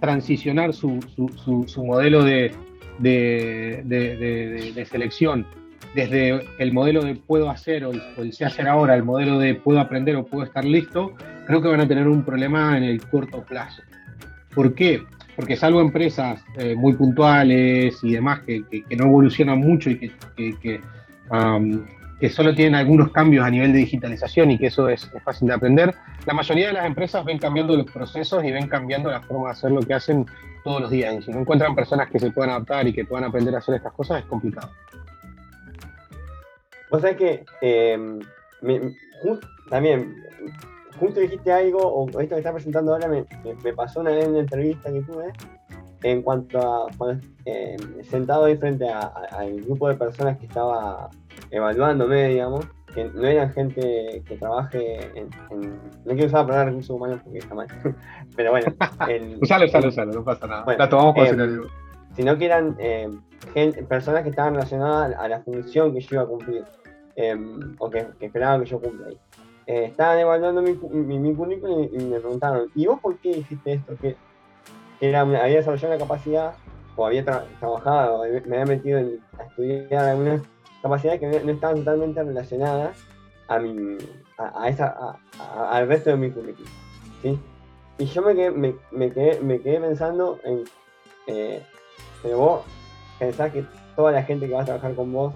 transicionar 0.00 0.74
su, 0.74 1.00
su, 1.14 1.64
su, 1.66 1.84
modelo 1.84 2.22
de, 2.22 2.52
de, 2.98 3.82
de, 3.84 4.84
selección, 4.84 5.46
desde 5.94 6.46
el 6.58 6.72
modelo 6.72 7.02
de 7.02 7.14
puedo 7.14 7.50
hacer 7.50 7.84
o 7.84 7.92
el, 7.92 8.02
o 8.16 8.32
sé 8.32 8.44
hacer 8.44 8.68
ahora, 8.68 8.94
el 8.94 9.02
modelo 9.02 9.38
de 9.38 9.54
puedo 9.54 9.80
aprender 9.80 10.16
o 10.16 10.26
puedo 10.26 10.44
estar 10.44 10.64
listo, 10.64 11.14
creo 11.46 11.62
que 11.62 11.68
van 11.68 11.80
a 11.80 11.88
tener 11.88 12.06
un 12.08 12.22
problema 12.22 12.76
en 12.76 12.84
el 12.84 13.00
corto 13.02 13.42
plazo. 13.42 13.82
¿Por 14.54 14.74
qué? 14.74 15.02
Porque 15.36 15.56
salvo 15.56 15.80
empresas 15.80 16.42
eh, 16.56 16.74
muy 16.74 16.94
puntuales 16.94 17.98
y 18.02 18.12
demás 18.12 18.40
que, 18.40 18.64
no 18.96 19.04
evolucionan 19.04 19.58
mucho 19.58 19.90
y 19.90 19.98
que, 19.98 20.12
que, 20.34 20.80
que, 22.20 22.30
solo 22.30 22.54
tienen 22.54 22.74
algunos 22.74 23.12
cambios 23.12 23.44
a 23.44 23.50
nivel 23.50 23.72
de 23.72 23.80
digitalización 23.80 24.50
y 24.50 24.58
que 24.58 24.68
eso 24.68 24.88
es, 24.88 25.10
fácil 25.22 25.48
de 25.48 25.54
aprender, 25.54 25.94
la 26.24 26.32
mayoría 26.32 26.68
de 26.68 26.72
las 26.72 26.86
empresas 26.86 27.22
ven 27.24 27.38
cambiando 27.38 27.76
los 27.76 27.90
procesos 27.90 28.42
y 28.44 28.50
ven 28.50 28.66
cambiando 28.66 29.10
la 29.10 29.20
forma 29.20 29.48
de 29.48 29.52
hacer 29.52 29.70
lo 29.72 29.80
que 29.80 29.92
hacen 29.92 30.24
todos 30.64 30.80
los 30.80 30.90
días. 30.90 31.14
Y 31.14 31.22
si 31.22 31.30
no 31.30 31.40
encuentran 31.40 31.74
personas 31.74 32.10
que 32.10 32.18
se 32.18 32.30
puedan 32.30 32.50
adaptar 32.50 32.86
y 32.88 32.94
que 32.94 33.04
puedan 33.04 33.24
aprender 33.24 33.54
a 33.54 33.58
hacer 33.58 33.74
estas 33.74 33.92
cosas, 33.92 34.20
es 34.20 34.24
complicado. 34.24 34.70
O 36.96 37.00
sea 37.00 37.16
que 37.16 37.44
eh, 37.60 38.18
también 39.68 40.16
justo 40.98 41.20
dijiste 41.20 41.52
algo, 41.52 41.78
o 41.78 42.06
esto 42.08 42.34
que 42.34 42.38
estás 42.38 42.52
presentando 42.52 42.92
ahora 42.92 43.08
me, 43.08 43.72
pasó 43.74 44.00
una 44.00 44.10
vez 44.10 44.24
en 44.24 44.30
una 44.30 44.40
entrevista 44.40 44.92
que 44.92 45.02
tuve, 45.02 45.32
en 46.02 46.22
cuanto 46.22 46.58
a 46.58 46.86
eh, 47.44 47.76
sentado 48.08 48.46
ahí 48.46 48.56
frente 48.56 48.88
al 48.88 49.60
grupo 49.62 49.88
de 49.88 49.94
personas 49.94 50.38
que 50.38 50.46
estaba 50.46 51.10
evaluándome, 51.50 52.28
digamos, 52.28 52.66
que 52.94 53.04
no 53.04 53.26
eran 53.26 53.52
gente 53.52 54.22
que 54.26 54.36
trabaje 54.36 55.10
en, 55.14 55.28
no 55.50 56.12
quiero 56.14 56.26
usar 56.26 56.40
la 56.40 56.46
palabra 56.46 56.64
recursos 56.66 56.96
humanos 56.96 57.20
porque 57.22 57.38
está 57.38 57.54
mal, 57.54 57.66
pero 58.36 58.52
bueno. 58.52 58.74
usalo, 59.42 59.66
usalo, 59.66 59.88
usalo, 59.88 60.12
no 60.12 60.24
pasa 60.24 60.46
nada. 60.46 60.76
la 60.78 60.88
tomamos 60.88 61.14
por 61.14 61.26
eh, 61.26 61.60
Sino 62.14 62.38
que 62.38 62.46
eran 62.46 62.74
eh, 62.78 63.10
personas 63.86 64.22
que 64.22 64.30
estaban 64.30 64.54
relacionadas 64.54 65.14
a 65.18 65.28
la 65.28 65.40
función 65.40 65.92
que 65.92 66.00
yo 66.00 66.08
iba 66.12 66.22
a 66.22 66.26
cumplir, 66.26 66.64
eh, 67.16 67.36
o 67.78 67.90
que, 67.90 68.06
que 68.18 68.26
esperaban 68.26 68.62
que 68.62 68.70
yo 68.70 68.80
cumpla 68.80 69.08
ahí 69.08 69.18
eh, 69.66 69.86
estaban 69.86 70.18
evaluando 70.18 70.62
mi, 70.62 70.74
mi, 70.74 71.34
currículum 71.34 71.88
y, 71.92 72.04
me 72.04 72.20
preguntaron, 72.20 72.70
¿y 72.76 72.86
vos 72.86 73.00
por 73.00 73.18
qué 73.18 73.30
hiciste 73.30 73.72
esto? 73.74 73.96
Que 74.00 74.16
era 75.00 75.22
había 75.22 75.56
desarrollado 75.56 75.94
una 75.94 76.04
capacidad, 76.04 76.54
o 76.94 77.04
había 77.04 77.24
trabajado, 77.24 78.20
o 78.20 78.24
me 78.24 78.58
había 78.60 78.64
metido 78.64 78.98
en, 78.98 79.20
a 79.38 79.42
estudiar 79.42 80.04
algunas 80.04 80.42
capacidades 80.82 81.20
que 81.20 81.26
no, 81.26 81.52
estaban 81.52 81.78
totalmente 81.78 82.22
relacionadas 82.22 82.96
a 83.48 83.58
mi, 83.58 83.98
a, 84.38 84.68
esa, 84.68 85.18
al 85.68 85.88
resto 85.88 86.10
de 86.10 86.16
mi 86.16 86.30
currículum. 86.30 86.70
¿sí? 87.22 87.38
Y 87.98 88.04
yo 88.06 88.22
me 88.22 88.34
quedé, 88.34 88.50
me, 88.52 88.74
me 88.92 89.10
quedé, 89.10 89.40
me 89.40 89.60
quedé 89.60 89.80
pensando 89.80 90.38
en, 90.44 90.62
eh, 91.26 91.60
pero 92.22 92.38
vos 92.38 92.60
pensás 93.18 93.52
que 93.52 93.64
toda 93.96 94.12
la 94.12 94.22
gente 94.22 94.46
que 94.46 94.54
va 94.54 94.62
a 94.62 94.64
trabajar 94.64 94.94
con 94.94 95.12
vos, 95.12 95.34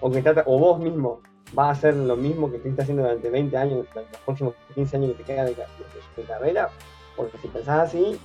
o, 0.00 0.08
o 0.08 0.58
vos 0.58 0.78
mismo, 0.78 1.20
va 1.58 1.68
a 1.68 1.70
hacer 1.72 1.94
lo 1.94 2.16
mismo 2.16 2.50
que 2.50 2.56
estuviste 2.56 2.82
haciendo 2.82 3.02
durante 3.02 3.30
20 3.30 3.56
años, 3.56 3.86
durante 3.92 4.12
los 4.12 4.20
próximos 4.22 4.54
15 4.74 4.96
años 4.96 5.10
que 5.10 5.16
te 5.16 5.24
quedan 5.24 5.46
de, 5.46 6.24
carrera, 6.26 6.68
porque 7.16 7.38
si 7.38 7.48
pensás 7.48 7.88
así, 7.88 8.20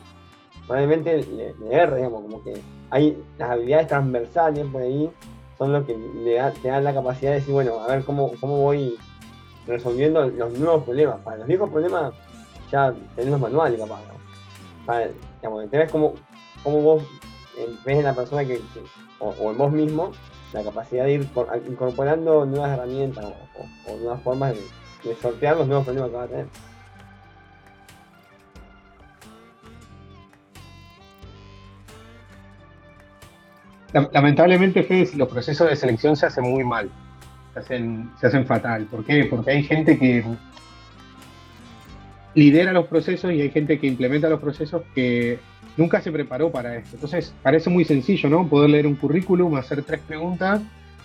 probablemente 0.67 1.23
le, 1.23 1.53
le 1.53 1.95
digamos, 1.95 2.23
como 2.23 2.43
que 2.43 2.61
hay 2.89 3.17
las 3.37 3.51
habilidades 3.51 3.87
transversales 3.87 4.65
por 4.67 4.81
ahí, 4.81 5.09
son 5.57 5.71
lo 5.71 5.85
que 5.85 5.97
le 5.97 6.41
te 6.61 6.67
dan 6.67 6.83
la 6.83 6.93
capacidad 6.93 7.31
de 7.31 7.37
decir, 7.37 7.53
bueno, 7.53 7.79
a 7.79 7.87
ver 7.87 8.03
cómo, 8.03 8.31
cómo 8.41 8.57
voy 8.57 8.97
resolviendo 9.65 10.27
los 10.27 10.51
nuevos 10.59 10.83
problemas. 10.83 11.21
Para 11.21 11.37
los 11.37 11.47
viejos 11.47 11.69
problemas 11.69 12.13
ya 12.69 12.93
tenés 13.15 13.31
los 13.31 13.39
manuales 13.39 13.79
capaz, 13.79 14.01
Para, 14.85 15.07
digamos, 15.37 15.69
te 15.69 15.77
ves 15.77 15.91
cómo, 15.91 16.15
cómo 16.63 16.81
vos 16.81 17.03
ves 17.85 17.97
en 17.97 18.03
la 18.03 18.13
persona 18.13 18.43
que, 18.43 18.59
o 19.19 19.51
en 19.51 19.57
vos 19.57 19.71
mismo 19.71 20.11
la 20.55 20.63
capacidad 20.63 21.03
de 21.03 21.13
ir 21.13 21.27
incorporando 21.67 22.45
nuevas 22.45 22.71
herramientas 22.71 23.25
o, 23.87 23.97
nuevas 23.97 24.21
formas 24.21 24.53
de, 24.53 25.15
sortear 25.21 25.57
los 25.57 25.67
nuevos 25.67 25.85
problemas 25.85 26.09
que 26.09 26.15
va 26.15 26.23
a 26.23 26.27
tener. 26.27 26.45
Lamentablemente, 34.11 34.83
Fede, 34.83 35.09
los 35.15 35.29
procesos 35.29 35.69
de 35.69 35.75
selección 35.75 36.15
se 36.15 36.25
hacen 36.25 36.43
muy 36.43 36.63
mal, 36.63 36.89
se 37.53 37.59
hacen, 37.59 38.11
se 38.19 38.27
hacen 38.27 38.45
fatal. 38.45 38.85
¿Por 38.85 39.05
qué? 39.05 39.25
Porque 39.25 39.51
hay 39.51 39.63
gente 39.63 39.97
que 39.97 40.23
lidera 42.33 42.73
los 42.73 42.87
procesos 42.87 43.31
y 43.31 43.41
hay 43.41 43.51
gente 43.51 43.79
que 43.79 43.87
implementa 43.87 44.27
los 44.27 44.41
procesos 44.41 44.83
que 44.93 45.39
nunca 45.77 46.01
se 46.01 46.11
preparó 46.11 46.51
para 46.51 46.75
esto. 46.75 46.91
Entonces, 46.95 47.33
parece 47.41 47.69
muy 47.69 47.85
sencillo, 47.85 48.29
¿no? 48.29 48.47
Poder 48.47 48.69
leer 48.69 48.87
un 48.87 48.95
currículum, 48.95 49.55
hacer 49.55 49.83
tres 49.83 50.01
preguntas 50.07 50.61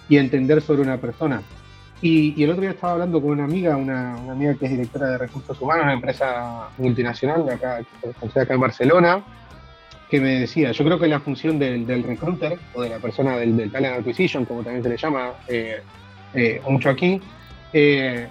y 0.08 0.16
entender 0.16 0.60
sobre 0.60 0.82
una 0.82 0.98
persona. 0.98 1.42
Y, 2.02 2.42
el 2.42 2.50
otro 2.50 2.62
día 2.62 2.70
estaba 2.70 2.94
hablando 2.94 3.20
con 3.20 3.32
una 3.32 3.44
amiga, 3.44 3.76
una, 3.76 4.14
amiga 4.14 4.54
que 4.54 4.64
es 4.64 4.70
directora 4.70 5.08
de 5.08 5.18
recursos 5.18 5.60
humanos, 5.60 5.84
una 5.84 5.92
empresa 5.92 6.70
multinacional 6.78 7.44
de 7.44 7.52
acá, 7.52 7.80
acá 8.34 8.54
en 8.54 8.60
Barcelona, 8.60 9.22
que 10.08 10.18
me 10.20 10.40
decía, 10.40 10.72
yo 10.72 10.84
creo 10.84 10.98
que 10.98 11.06
la 11.06 11.20
función 11.20 11.58
del, 11.58 11.86
recruiter 12.02 12.58
o 12.74 12.82
de 12.82 12.88
la 12.88 12.98
persona 12.98 13.36
del, 13.36 13.70
talent 13.70 13.98
acquisition, 13.98 14.44
como 14.44 14.62
también 14.62 14.82
se 14.82 14.88
le 14.88 14.96
llama 14.96 15.32
eh, 15.46 15.82
eh, 16.34 16.60
mucho 16.68 16.88
aquí, 16.88 17.20
eh, 17.72 18.26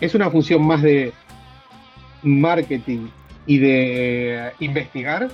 es 0.00 0.14
una 0.14 0.30
función 0.30 0.64
más 0.64 0.82
de 0.82 1.12
marketing 2.22 3.08
y 3.46 3.58
de 3.58 4.52
investigar 4.60 5.28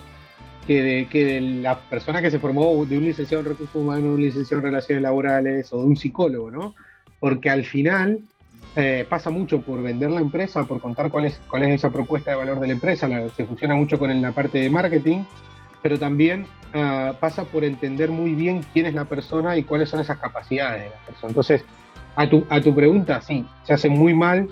que 0.66 0.82
de, 0.82 1.06
que 1.06 1.40
la 1.40 1.80
persona 1.80 2.22
que 2.22 2.30
se 2.30 2.38
formó 2.38 2.84
de 2.86 2.98
un 2.98 3.04
licenciado 3.04 3.42
en 3.42 3.50
recursos 3.50 3.74
humanos, 3.74 4.14
un 4.14 4.22
licenciado 4.22 4.60
en 4.60 4.66
relaciones 4.66 5.02
laborales 5.02 5.72
o 5.72 5.78
de 5.78 5.86
un 5.86 5.96
psicólogo, 5.96 6.50
¿no? 6.50 6.74
Porque 7.18 7.50
al 7.50 7.64
final 7.64 8.20
eh, 8.76 9.06
pasa 9.08 9.30
mucho 9.30 9.60
por 9.60 9.82
vender 9.82 10.10
la 10.10 10.20
empresa, 10.20 10.64
por 10.64 10.80
contar 10.80 11.10
cuál 11.10 11.26
es, 11.26 11.40
cuál 11.48 11.64
es 11.64 11.70
esa 11.70 11.90
propuesta 11.90 12.30
de 12.30 12.36
valor 12.36 12.60
de 12.60 12.68
la 12.68 12.72
empresa, 12.72 13.08
se 13.36 13.44
funciona 13.44 13.74
mucho 13.74 13.98
con 13.98 14.22
la 14.22 14.32
parte 14.32 14.58
de 14.58 14.70
marketing, 14.70 15.24
pero 15.82 15.98
también 15.98 16.46
ah, 16.72 17.14
pasa 17.18 17.44
por 17.44 17.64
entender 17.64 18.10
muy 18.10 18.34
bien 18.34 18.64
quién 18.72 18.86
es 18.86 18.94
la 18.94 19.04
persona 19.04 19.56
y 19.56 19.64
cuáles 19.64 19.88
son 19.88 20.00
esas 20.00 20.18
capacidades 20.18 20.84
de 20.84 20.90
la 20.90 21.06
persona. 21.06 21.28
Entonces, 21.28 21.64
a 22.16 22.28
tu, 22.28 22.46
a 22.48 22.60
tu 22.60 22.74
pregunta, 22.74 23.20
sí, 23.20 23.44
se 23.64 23.72
hace 23.72 23.88
muy 23.88 24.14
mal 24.14 24.48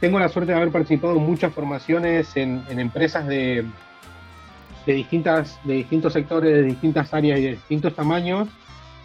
tengo 0.00 0.18
la 0.18 0.28
suerte 0.28 0.52
de 0.52 0.58
haber 0.58 0.70
participado 0.70 1.16
en 1.16 1.24
muchas 1.24 1.52
formaciones 1.52 2.36
en, 2.36 2.64
empresas 2.68 3.26
de, 3.26 3.64
distintas, 4.86 5.58
de 5.64 5.74
distintos 5.74 6.12
sectores, 6.12 6.52
de 6.52 6.62
distintas 6.62 7.12
áreas 7.14 7.38
y 7.38 7.42
de 7.42 7.50
distintos 7.52 7.94
tamaños. 7.94 8.48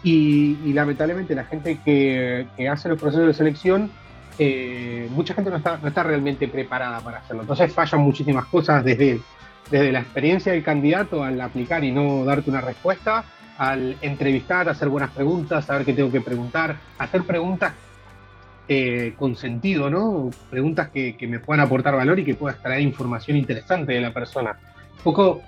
Y, 0.04 0.72
lamentablemente 0.72 1.34
la 1.34 1.44
gente 1.44 1.78
que, 1.84 2.46
hace 2.70 2.88
los 2.88 3.00
procesos 3.00 3.26
de 3.26 3.34
selección, 3.34 3.90
eh, 4.38 5.08
mucha 5.10 5.34
gente 5.34 5.50
no 5.50 5.56
está, 5.56 5.78
no 5.78 5.88
está 5.88 6.02
realmente 6.02 6.48
preparada 6.48 7.00
para 7.00 7.18
hacerlo. 7.18 7.42
Entonces 7.42 7.72
fallan 7.72 8.00
muchísimas 8.00 8.46
cosas 8.46 8.84
desde, 8.84 9.20
desde 9.70 9.92
la 9.92 10.00
experiencia 10.00 10.52
del 10.52 10.62
candidato 10.62 11.22
al 11.22 11.40
aplicar 11.40 11.84
y 11.84 11.92
no 11.92 12.24
darte 12.24 12.50
una 12.50 12.60
respuesta, 12.60 13.24
al 13.58 13.96
entrevistar, 14.00 14.68
hacer 14.68 14.88
buenas 14.88 15.10
preguntas, 15.10 15.66
saber 15.66 15.84
qué 15.84 15.92
tengo 15.92 16.10
que 16.10 16.20
preguntar, 16.20 16.76
hacer 16.98 17.22
preguntas 17.22 17.72
eh, 18.68 19.14
con 19.18 19.34
sentido, 19.34 19.90
¿no? 19.90 20.30
Preguntas 20.48 20.90
que, 20.90 21.16
me 21.28 21.40
puedan 21.40 21.64
aportar 21.64 21.96
valor 21.96 22.20
y 22.20 22.24
que 22.24 22.34
pueda 22.34 22.54
extraer 22.54 22.80
información 22.80 23.36
interesante 23.36 23.92
de 23.92 24.00
la 24.00 24.12
persona. 24.12 24.56
Un 24.98 25.02
poco 25.02 25.42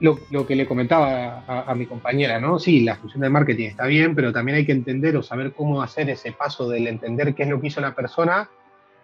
lo, 0.00 0.46
que 0.46 0.56
le 0.56 0.66
comentaba 0.66 1.44
a, 1.46 1.74
mi 1.76 1.86
compañera, 1.86 2.40
¿no? 2.40 2.58
Sí, 2.58 2.80
la 2.80 2.96
función 2.96 3.20
de 3.20 3.28
marketing 3.28 3.68
está 3.68 3.86
bien, 3.86 4.16
pero 4.16 4.32
también 4.32 4.58
hay 4.58 4.66
que 4.66 4.72
entender 4.72 5.16
o 5.16 5.22
saber 5.22 5.52
cómo 5.52 5.80
hacer 5.80 6.10
ese 6.10 6.32
paso 6.32 6.68
del 6.68 6.88
entender 6.88 7.34
qué 7.34 7.44
es 7.44 7.48
lo 7.48 7.60
que 7.60 7.68
hizo 7.68 7.80
la 7.80 7.94
persona 7.94 8.48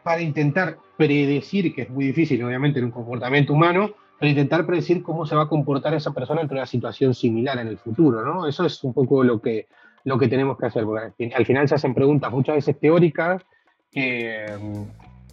para 0.03 0.21
intentar 0.21 0.79
predecir, 0.97 1.73
que 1.73 1.83
es 1.83 1.91
muy 1.91 2.07
difícil, 2.07 2.43
obviamente, 2.43 2.81
en 2.81 2.87
un 2.87 2.91
comportamiento 2.91 3.53
humano, 3.53 3.91
pero 4.19 4.31
intentar 4.31 4.67
predecir 4.67 5.03
cómo 5.05 5.25
se 5.25 5.37
va 5.37 5.45
a 5.45 5.49
comportar 5.49 5.95
esa 5.95 6.13
persona 6.13 6.41
en 6.41 6.51
una 6.51 6.67
situación 6.67 7.15
similar 7.15 7.59
en 7.59 7.69
el 7.69 7.79
futuro, 7.79 8.25
¿no? 8.25 8.49
Eso 8.49 8.67
es 8.67 8.83
un 8.83 8.93
poco 8.93 9.23
lo 9.23 9.41
que, 9.41 9.69
lo 10.09 10.19
que 10.19 10.27
tenemos 10.27 10.57
que 10.59 10.67
hacer, 10.67 10.85
porque 10.85 11.31
al 11.35 11.45
final 11.45 11.69
se 11.69 11.75
hacen 11.75 11.95
preguntas 11.95 12.33
muchas 12.33 12.57
veces 12.57 12.81
teóricas 12.81 13.43
que, 13.93 14.47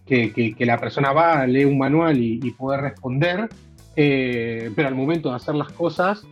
que, 0.05 0.65
la 0.65 0.77
persona 0.77 1.13
va, 1.13 1.47
lee 1.47 1.63
un 1.63 1.77
manual 1.77 2.17
y, 2.19 2.51
puede 2.51 2.81
responder, 2.81 3.47
eh, 3.95 4.69
pero 4.75 4.89
al 4.89 4.95
momento 4.95 5.29
de 5.29 5.37
hacer 5.37 5.55
las 5.55 5.71
cosas 5.71 6.27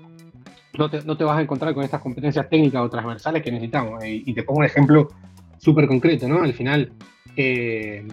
no 0.78 0.90
te, 0.90 1.04
no 1.04 1.16
te, 1.16 1.24
vas 1.24 1.38
a 1.38 1.42
encontrar 1.42 1.74
con 1.74 1.86
estas 1.86 2.02
competencias 2.02 2.50
técnicas 2.50 2.82
o 2.82 2.90
transversales 2.90 3.42
que 3.42 3.52
necesitamos. 3.52 4.04
Y, 4.06 4.34
te 4.34 4.44
pongo 4.44 4.60
un 4.60 4.66
ejemplo 4.66 5.08
súper 5.58 5.88
concreto, 5.88 6.28
¿no? 6.28 6.44
Al 6.44 6.54
final, 6.54 6.92
eh, 7.38 8.06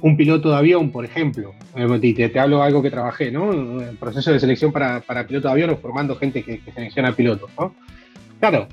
un 0.00 0.16
piloto 0.16 0.50
de 0.50 0.56
avión, 0.56 0.90
por 0.90 1.04
ejemplo, 1.04 1.52
te, 2.00 2.28
te, 2.30 2.40
hablo 2.40 2.58
de 2.58 2.62
algo 2.62 2.80
que 2.80 2.90
trabajé, 2.90 3.30
¿no? 3.30 3.52
El 3.82 3.98
proceso 3.98 4.32
de 4.32 4.40
selección 4.40 4.72
para, 4.72 5.00
para 5.00 5.26
piloto 5.26 5.48
de 5.48 5.52
avión 5.52 5.76
formando 5.82 6.16
gente 6.16 6.42
que, 6.42 6.60
que 6.60 6.72
selecciona 6.72 7.12
pilotos, 7.12 7.50
¿no? 7.58 7.74
Claro, 8.40 8.68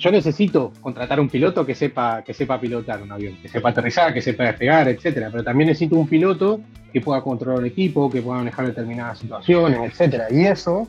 yo 0.00 0.10
necesito 0.10 0.72
contratar 0.80 1.20
un 1.20 1.28
piloto 1.28 1.66
que 1.66 1.74
sepa, 1.74 2.22
que 2.24 2.32
sepa 2.32 2.58
pilotar 2.58 3.02
un 3.02 3.12
avión, 3.12 3.36
que 3.42 3.48
sepa 3.48 3.68
aterrizar, 3.68 4.14
que 4.14 4.22
sepa 4.22 4.44
despegar, 4.44 4.88
etcétera. 4.88 5.28
Pero 5.30 5.44
también 5.44 5.68
necesito 5.68 5.96
un 5.96 6.08
piloto 6.08 6.60
que 6.90 7.02
pueda 7.02 7.20
controlar 7.20 7.60
el 7.60 7.66
equipo, 7.66 8.10
que 8.10 8.22
pueda 8.22 8.38
manejar 8.38 8.66
determinadas 8.66 9.18
situaciones, 9.18 9.78
etcétera. 9.92 10.28
Y 10.30 10.46
eso, 10.46 10.88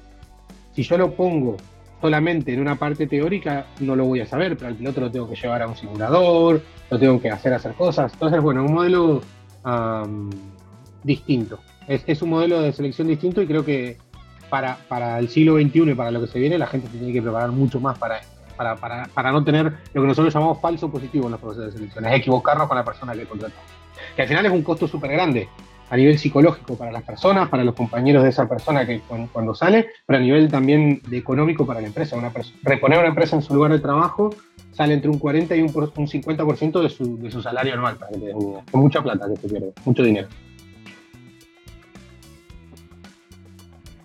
si 0.73 0.83
yo 0.83 0.97
lo 0.97 1.11
pongo 1.11 1.57
solamente 1.99 2.53
en 2.53 2.61
una 2.61 2.75
parte 2.75 3.05
teórica 3.05 3.67
no 3.81 3.97
lo 3.97 4.05
voy 4.05 4.21
a 4.21 4.25
saber, 4.25 4.55
pero 4.55 4.69
al 4.69 4.75
piloto 4.75 5.01
lo 5.01 5.11
tengo 5.11 5.29
que 5.29 5.35
llevar 5.35 5.61
a 5.61 5.67
un 5.67 5.75
simulador, 5.75 6.61
lo 6.89 6.97
tengo 6.97 7.21
que 7.21 7.29
hacer 7.29 7.53
hacer 7.53 7.73
cosas. 7.73 8.13
Entonces, 8.13 8.41
bueno, 8.41 8.63
un 8.63 8.73
modelo 8.73 9.21
distinto. 11.03 11.59
Es, 11.85 12.21
un 12.21 12.29
modelo 12.29 12.61
de 12.61 12.71
selección 12.71 13.09
distinto 13.09 13.41
y 13.41 13.47
creo 13.47 13.65
que 13.65 13.97
para, 14.49 14.77
para, 14.87 15.19
el 15.19 15.27
siglo 15.27 15.57
XXI 15.57 15.91
y 15.91 15.95
para 15.95 16.11
lo 16.11 16.21
que 16.21 16.27
se 16.27 16.39
viene 16.39 16.57
la 16.57 16.67
gente 16.67 16.87
tiene 16.87 17.11
que 17.11 17.21
preparar 17.21 17.51
mucho 17.51 17.79
más 17.81 17.97
para, 17.97 18.21
para, 18.61 18.75
para, 18.75 19.05
para 19.05 19.31
no 19.31 19.43
tener 19.43 19.73
lo 19.93 20.01
que 20.01 20.07
nosotros 20.07 20.31
llamamos 20.31 20.61
falso 20.61 20.91
positivo 20.91 21.25
en 21.25 21.31
los 21.31 21.39
procesos 21.39 21.65
de 21.65 21.71
selección, 21.71 22.05
es 22.05 22.13
equivocarnos 22.13 22.67
con 22.67 22.77
la 22.77 22.85
persona 22.85 23.13
que 23.13 23.25
contratamos. 23.25 23.65
Que 24.15 24.21
al 24.21 24.27
final 24.27 24.45
es 24.45 24.51
un 24.51 24.61
costo 24.61 24.87
súper 24.87 25.11
grande 25.11 25.49
a 25.89 25.97
nivel 25.97 26.19
psicológico 26.19 26.77
para 26.77 26.91
las 26.91 27.01
personas, 27.01 27.49
para 27.49 27.63
los 27.63 27.73
compañeros 27.73 28.21
de 28.23 28.29
esa 28.29 28.47
persona 28.47 28.85
que 28.85 29.01
cuando, 29.33 29.55
sale, 29.55 29.87
pero 30.05 30.19
a 30.19 30.21
nivel 30.21 30.49
también 30.49 31.01
de 31.07 31.17
económico 31.17 31.65
para 31.65 31.81
la 31.81 31.87
empresa. 31.87 32.15
Una 32.15 32.31
reponer 32.61 32.99
una 32.99 33.07
empresa 33.07 33.35
en 33.35 33.41
su 33.41 33.55
lugar 33.55 33.71
de 33.71 33.79
trabajo 33.79 34.29
sale 34.71 34.93
entre 34.93 35.09
un 35.09 35.17
40 35.17 35.55
y 35.55 35.61
un, 35.61 35.69
un 35.69 36.07
50% 36.07 36.81
de 36.81 36.89
su, 36.89 37.17
de 37.17 37.31
su 37.31 37.41
salario 37.41 37.73
anual, 37.73 37.97
Es 38.11 38.73
mucha 38.73 39.01
plata 39.01 39.27
que 39.27 39.41
se 39.41 39.49
pierde, 39.49 39.73
mucho 39.85 40.03
dinero. 40.03 40.27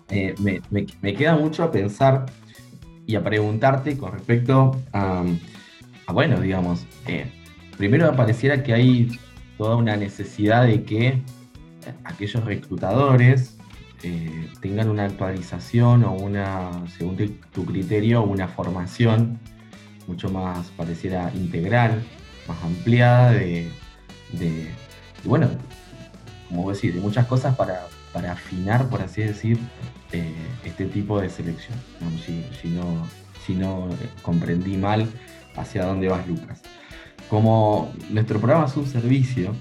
Eh, 0.09 0.33
me, 1.01 1.13
queda 1.13 1.35
mucho 1.35 1.63
a 1.63 1.71
pensar 1.71 2.25
y 3.07 3.15
a 3.15 3.23
preguntarte 3.23 3.97
con 3.97 4.11
respecto 4.11 4.79
a, 4.91 5.23
bueno, 6.11 6.39
digamos, 6.41 6.85
eh, 7.07 7.31
primero 7.77 8.13
pareciera 8.15 8.61
que 8.63 8.73
hay 8.73 9.17
toda 9.57 9.75
una 9.77 9.95
necesidad 9.95 10.65
de 10.65 10.83
que 10.83 11.21
aquellos 12.03 12.43
reclutadores 12.43 13.57
eh, 14.03 14.51
tengan 14.61 14.89
una 14.89 15.05
actualización 15.05 16.03
o 16.03 16.13
una, 16.13 16.69
según 16.97 17.39
tu 17.53 17.65
criterio, 17.65 18.23
una 18.23 18.49
formación 18.49 19.39
mucho 20.05 20.29
más, 20.29 20.67
pareciera, 20.71 21.31
integral, 21.33 22.03
más 22.47 22.61
ampliada 22.63 23.31
de, 23.31 23.69
bueno, 25.23 25.49
como 26.49 26.69
decir, 26.69 26.93
de 26.93 26.99
muchas 26.99 27.25
cosas 27.25 27.55
para, 27.55 27.87
afinar, 28.13 28.89
por 28.89 29.01
así 29.01 29.21
decir, 29.21 29.59
eh, 30.11 30.33
este 30.63 30.85
tipo 30.85 31.19
de 31.19 31.29
selección. 31.29 31.77
Si, 32.25 32.69
no, 32.69 33.07
no 33.55 33.89
comprendí 34.21 34.77
mal 34.77 35.07
hacia 35.55 35.85
dónde 35.85 36.07
vas, 36.07 36.27
Lucas. 36.27 36.61
Como 37.29 37.91
nuestro 38.09 38.39
programa 38.39 38.65
es 38.65 38.77
un 38.77 38.87
servicio, 38.87 39.53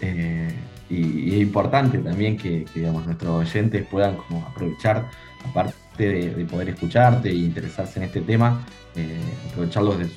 eh, 0.00 0.54
y, 0.88 1.34
es 1.34 1.42
importante 1.42 1.98
también 1.98 2.36
que, 2.36 2.66
nuestros 2.74 3.48
oyentes 3.48 3.86
puedan 3.86 4.16
aprovechar, 4.46 5.08
aparte 5.48 5.76
de, 5.98 6.44
poder 6.44 6.70
escucharte 6.70 7.30
e 7.30 7.34
interesarse 7.34 7.98
en 7.98 8.04
este 8.06 8.20
tema, 8.20 8.64
eh, 8.94 9.18
aprovecharlos 9.50 9.98
de 9.98 10.08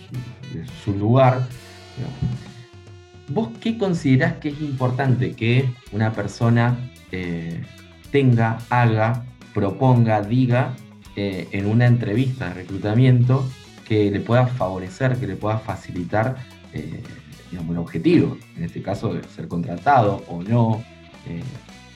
su, 0.84 0.94
lugar. 0.94 1.48
¿Vos 3.30 3.50
qué 3.62 3.78
considerás 3.78 4.34
que 4.34 4.50
es 4.50 4.60
importante 4.60 5.34
que 5.34 5.70
una 5.92 6.12
persona 6.12 6.78
eh, 7.12 7.62
tenga, 8.12 8.60
haga, 8.70 9.26
proponga, 9.54 10.22
diga 10.22 10.76
eh, 11.16 11.48
en 11.52 11.66
una 11.66 11.86
entrevista 11.86 12.50
de 12.50 12.54
reclutamiento 12.56 13.48
que 13.88 14.12
le 14.12 14.20
pueda 14.20 14.48
favorecer, 14.48 15.18
que 15.18 15.28
le 15.28 15.36
pueda 15.36 15.58
facilitar 15.58 16.38
digamos, 17.52 17.72
el 17.72 17.78
objetivo, 17.80 18.38
en 18.58 18.64
este 18.64 18.82
caso 18.82 19.14
de 19.14 19.24
ser 19.24 19.48
contratado 19.48 20.24
o 20.28 20.42
no. 20.44 20.82
Eh, 21.28 21.42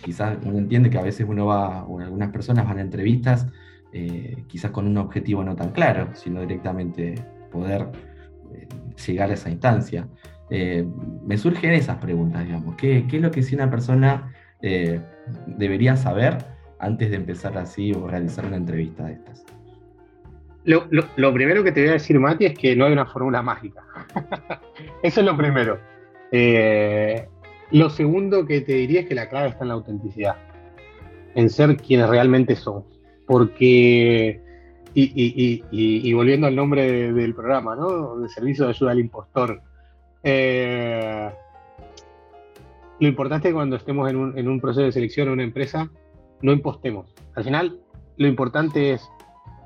quizás 0.04 0.38
uno 0.44 0.58
entiende 0.58 0.90
que 0.90 0.98
a 0.98 1.02
veces 1.02 1.26
uno 1.28 1.46
va, 1.46 1.84
o 1.86 2.00
algunas 2.00 2.30
personas 2.30 2.66
van 2.66 2.80
a 2.80 2.82
entrevistas 2.82 3.48
eh, 3.94 4.44
quizás 4.48 4.72
con 4.72 4.88
un 4.88 4.98
objetivo 4.98 5.44
no 5.44 5.56
tan 5.56 5.72
claro, 5.72 6.10
sino 6.14 6.42
directamente 6.42 7.16
poder 7.52 7.90
eh, 8.54 8.68
llegar 9.06 9.30
a 9.30 9.34
esa 9.34 9.50
instancia. 9.50 10.08
me 10.50 11.38
surgen 11.38 11.74
esas 11.74 11.98
preguntas, 11.98 12.46
digamos, 12.46 12.76
¿qué, 12.76 13.08
¿qué, 13.08 13.18
es 13.18 13.22
lo 13.22 13.32
que 13.32 13.44
si 13.44 13.56
una 13.56 13.70
persona 13.70 14.34
debería 15.46 15.96
saber 15.96 16.38
antes 16.80 17.10
de 17.10 17.18
empezar 17.18 17.58
así 17.58 17.92
o 17.94 18.08
realizar 18.08 18.46
una 18.46 18.58
entrevista 18.58 19.06
de 19.06 19.14
estas? 19.14 19.46
Lo, 20.66 21.34
primero 21.34 21.64
que 21.64 21.72
te 21.72 21.82
voy 21.82 21.90
a 21.90 21.94
decir, 21.94 22.20
Mati, 22.20 22.46
es 22.46 22.58
que 22.58 22.76
no 22.76 22.86
hay 22.86 22.94
una 22.94 23.06
fórmula 23.06 23.42
mágica. 23.42 23.84
Eso 25.04 25.20
es 25.20 25.26
lo 25.26 25.36
primero. 25.36 25.78
Eh, 26.32 27.28
lo 27.72 27.90
segundo 27.90 28.46
que 28.46 28.62
te 28.62 28.74
diría 28.74 29.02
es 29.02 29.08
que 29.08 29.16
la 29.16 29.28
clave 29.28 29.50
está 29.50 29.64
en 29.64 29.70
la 29.70 29.74
autenticidad, 29.74 30.36
en 31.36 31.50
ser 31.50 31.76
quienes 31.78 32.08
realmente 32.08 32.56
somos. 32.56 32.86
Porque, 33.28 34.42
y, 34.94 36.14
volviendo 36.14 36.48
al 36.48 36.56
nombre 36.56 37.12
del 37.12 37.36
programa, 37.36 37.76
¿no? 37.76 38.20
De 38.20 38.30
servicio 38.30 38.66
de 38.66 38.72
ayuda 38.72 38.92
al 38.92 39.00
impostor. 39.00 39.62
Eh, 40.24 41.30
lo 43.04 43.10
importante 43.10 43.50
es 43.50 43.54
cuando 43.54 43.76
estemos 43.76 44.10
en 44.10 44.16
un, 44.16 44.38
en 44.38 44.48
un 44.48 44.60
proceso 44.60 44.82
de 44.82 44.92
selección 44.92 45.30
o 45.30 45.34
una 45.34 45.44
empresa, 45.44 45.90
no 46.42 46.52
impostemos. 46.52 47.14
Al 47.36 47.44
final, 47.44 47.80
lo 48.18 48.28
importante 48.28 48.94
es 48.94 49.10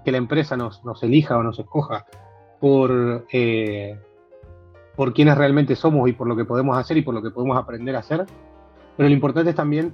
que 0.03 0.11
la 0.11 0.17
empresa 0.17 0.57
nos, 0.57 0.81
elija 1.03 1.37
o 1.37 1.43
nos 1.43 1.59
escoja 1.59 2.05
por, 2.59 3.27
eh, 3.31 3.99
por 4.95 5.13
quienes 5.13 5.37
realmente 5.37 5.75
somos 5.75 6.09
y 6.09 6.13
por 6.13 6.27
lo 6.27 6.35
que 6.35 6.45
podemos 6.45 6.77
hacer 6.77 6.97
y 6.97 7.03
por 7.03 7.13
lo 7.13 7.21
que 7.21 7.29
podemos 7.29 7.57
aprender 7.57 7.95
a 7.95 7.99
hacer. 7.99 8.25
Pero 8.95 9.09
lo 9.09 9.13
importante 9.13 9.51
es 9.51 9.55
también 9.55 9.93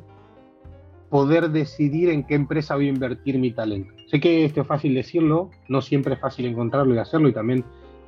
poder 1.10 1.52
decidir 1.52 2.10
en 2.10 2.24
qué 2.24 2.36
empresa 2.36 2.76
voy 2.76 2.88
a 2.88 2.90
invertir 2.90 3.38
mi 3.38 3.52
talento. 3.52 3.94
Sé 4.08 4.20
que 4.20 4.46
esto 4.46 4.62
es 4.62 4.68
fácil 4.68 4.96
decirlo, 4.96 5.52
no 5.68 5.82
siempre 5.82 6.14
es 6.14 6.20
fácil 6.20 6.46
encontrarlo 6.46 6.96
y 6.96 6.98
hacerlo, 6.98 7.28
y 7.28 7.34
también, 7.34 7.66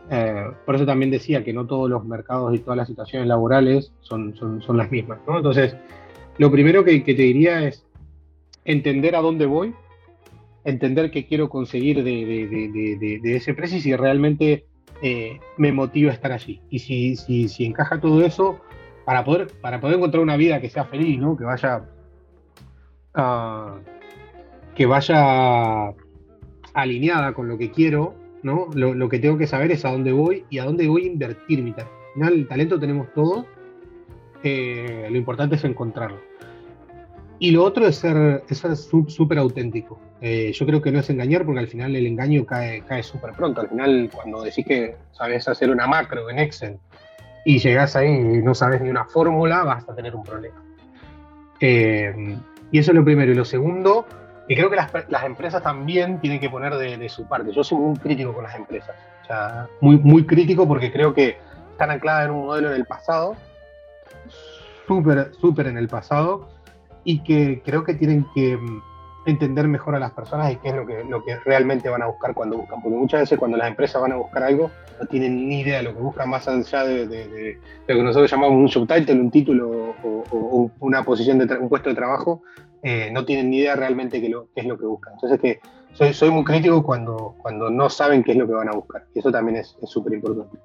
eh, 0.10 0.46
por 0.66 0.76
eso 0.76 0.86
también 0.86 1.12
decía 1.12 1.44
que 1.44 1.54
no 1.54 1.66
todos 1.66 1.90
los 1.90 2.06
mercados 2.06 2.54
y 2.54 2.60
todas 2.60 2.78
las 2.78 2.88
situaciones 2.88 3.28
laborales 3.28 3.92
son, 4.02 4.36
son, 4.36 4.78
las 4.78 4.92
mismas. 4.92 5.20
Entonces, 5.28 5.76
lo 6.38 6.52
primero 6.52 6.84
que, 6.84 7.04
que 7.04 7.14
te 7.14 7.24
diría 7.24 7.68
es 7.68 7.86
entender 8.66 9.16
a 9.16 9.22
dónde 9.22 9.46
voy, 9.46 9.74
entender 10.64 11.12
qué 11.12 11.26
quiero 11.26 11.50
conseguir 11.50 12.04
de, 12.04 13.36
ese 13.36 13.54
precio 13.54 13.78
y 13.78 13.82
si 13.82 13.96
realmente 13.96 14.66
eh, 15.02 15.40
me 15.58 15.72
motiva 15.72 16.12
estar 16.12 16.32
allí. 16.32 16.62
Y 16.70 16.80
si, 16.80 17.16
si, 17.16 17.48
si, 17.48 17.66
encaja 17.66 18.00
todo 18.00 18.26
eso, 18.26 18.60
para 19.06 19.24
poder, 19.24 19.48
para 19.62 19.80
poder 19.80 19.98
encontrar 19.98 20.22
una 20.22 20.38
vida 20.38 20.60
que 20.60 20.70
sea 20.70 20.86
feliz, 20.86 21.20
¿no? 21.20 21.38
que 21.38 21.44
vaya 21.44 21.86
ah, 23.14 23.78
que 24.76 24.86
vaya 24.86 25.94
alineada 26.74 27.34
con 27.34 27.48
lo 27.48 27.58
que 27.58 27.72
quiero, 27.72 28.16
¿no? 28.46 28.68
Lo, 28.76 29.10
que 29.10 29.18
tengo 29.18 29.40
que 29.40 29.48
saber 29.48 29.72
es 29.72 29.86
a 29.86 29.92
dónde 29.92 30.12
voy 30.12 30.46
y 30.52 30.60
a 30.60 30.66
dónde 30.66 30.88
voy 30.88 31.06
a 31.06 31.08
invertir 31.08 31.64
mi 31.64 31.72
talento. 31.72 31.98
Al 32.06 32.14
final, 32.14 32.34
el 32.34 32.48
talento 32.48 32.80
tenemos 32.80 33.12
todo, 33.16 33.48
eh, 34.44 35.08
lo 35.10 35.18
importante 35.18 35.56
es 35.56 35.64
encontrarlo. 35.64 36.20
Y 37.40 37.50
lo 37.50 37.64
otro 37.64 37.88
es 37.88 37.96
ser 37.96 38.44
súper 39.08 39.40
auténtico. 39.40 40.00
Eh, 40.22 40.52
yo 40.54 40.66
creo 40.68 40.80
que 40.80 40.92
no 40.92 41.00
es 41.00 41.10
engañar 41.10 41.44
porque 41.44 41.60
al 41.60 41.68
final 41.68 41.96
el 41.96 42.06
engaño 42.06 42.46
cae, 42.46 42.84
cae 42.84 43.02
súper 43.02 43.32
pronto. 43.34 43.62
Al 43.62 43.70
final, 43.70 44.12
cuando 44.14 44.44
decís 44.44 44.64
que 44.64 44.96
sabes 45.12 45.48
hacer 45.48 45.72
una 45.72 45.88
macro 45.88 46.30
en 46.30 46.38
Excel 46.38 46.78
y 47.46 47.58
llegás 47.58 47.96
ahí 47.96 48.12
y 48.12 48.44
no 48.44 48.54
sabes 48.54 48.80
ni 48.80 48.90
una 48.92 49.06
fórmula, 49.06 49.64
vas 49.64 49.90
a 49.90 49.96
tener 49.96 50.16
un 50.16 50.24
problema. 50.24 50.64
Eh, 51.60 52.38
y 52.72 52.78
eso 52.78 52.92
es 52.92 52.96
lo 52.96 53.04
primero. 53.04 53.32
Y 53.32 53.36
lo 53.36 53.44
segundo, 53.44 54.06
y 54.48 54.56
creo 54.56 54.70
que 54.70 54.76
las, 54.76 54.92
las 55.10 55.24
empresas 55.24 55.64
también 55.64 56.20
tienen 56.20 56.40
que 56.40 56.50
poner 56.50 56.76
de, 56.76 56.98
de, 56.98 57.10
su 57.10 57.26
parte. 57.28 57.52
Yo 57.52 57.64
soy 57.64 57.80
muy 57.80 57.98
crítico 57.98 58.34
con 58.34 58.44
las 58.44 58.56
empresas. 58.56 58.96
O 59.24 59.26
sea, 59.26 59.68
muy, 59.82 59.98
muy 59.98 60.26
crítico 60.26 60.68
porque 60.68 60.92
creo 60.92 61.14
que 61.14 61.38
están 61.72 61.90
ancladas 61.90 62.26
en 62.26 62.32
un 62.32 62.46
modelo 62.46 62.70
del 62.70 62.86
pasado, 62.86 63.36
súper, 64.88 65.32
súper 65.42 65.68
en 65.68 65.78
el 65.78 65.88
pasado 65.88 66.48
y 67.04 67.24
que 67.24 67.62
creo 67.66 67.84
que 67.84 67.96
tienen 67.96 68.26
que 68.36 68.56
mm, 68.56 68.82
entender 69.26 69.68
mejor 69.68 69.96
a 69.96 70.00
las 70.00 70.12
personas 70.12 70.52
y 70.52 70.58
qué 70.58 70.70
es 70.70 70.76
lo 70.76 70.86
que, 70.86 71.04
lo 71.04 71.24
que 71.24 71.36
realmente 71.38 71.90
van 71.90 72.02
a 72.02 72.08
buscar 72.08 72.34
cuando 72.34 72.58
buscan. 72.58 72.82
Porque 72.82 72.98
muchas 72.98 73.22
veces 73.22 73.40
cuando 73.40 73.58
las 73.58 73.68
empresas 73.68 74.02
van 74.02 74.12
a 74.12 74.18
buscar 74.18 74.44
algo, 74.44 74.72
no 75.00 75.08
tienen 75.08 75.50
ni 75.50 75.62
idea 75.62 75.78
de 75.78 75.84
lo 75.84 75.96
que 75.96 76.02
buscan 76.02 76.30
más 76.30 76.48
allá 76.48 76.84
de, 76.84 77.58
lo 77.88 77.96
que 77.96 78.04
nosotros 78.04 78.30
llamamos 78.30 78.58
un 78.58 78.70
subtitle, 78.70 79.14
un 79.14 79.32
título 79.32 79.96
o, 80.04 80.72
una 80.80 81.04
posición 81.04 81.40
de 81.40 81.58
un 81.58 81.70
puesto 81.70 81.90
de 81.90 81.96
trabajo, 81.96 82.42
eh, 82.84 83.10
no 83.12 83.26
tienen 83.26 83.50
ni 83.50 83.58
idea 83.58 83.76
realmente 83.76 84.22
qué, 84.22 84.30
lo, 84.30 84.48
qué 84.54 84.62
es 84.62 84.68
lo 84.68 84.78
que 84.78 84.86
buscan. 84.86 85.14
Entonces 85.14 85.40
que 85.40 85.60
soy, 85.94 86.14
soy 86.14 86.30
muy 86.30 86.44
crítico 86.44 86.84
cuando, 86.84 87.36
cuando 87.42 87.70
no 87.70 87.90
saben 87.90 88.24
qué 88.24 88.32
es 88.32 88.38
lo 88.38 88.48
que 88.48 88.54
van 88.54 88.70
a 88.70 88.74
buscar. 88.74 89.06
Y 89.14 89.20
eso 89.20 89.32
también 89.32 89.58
es 89.58 89.76
súper 89.84 90.14
importante. 90.14 90.58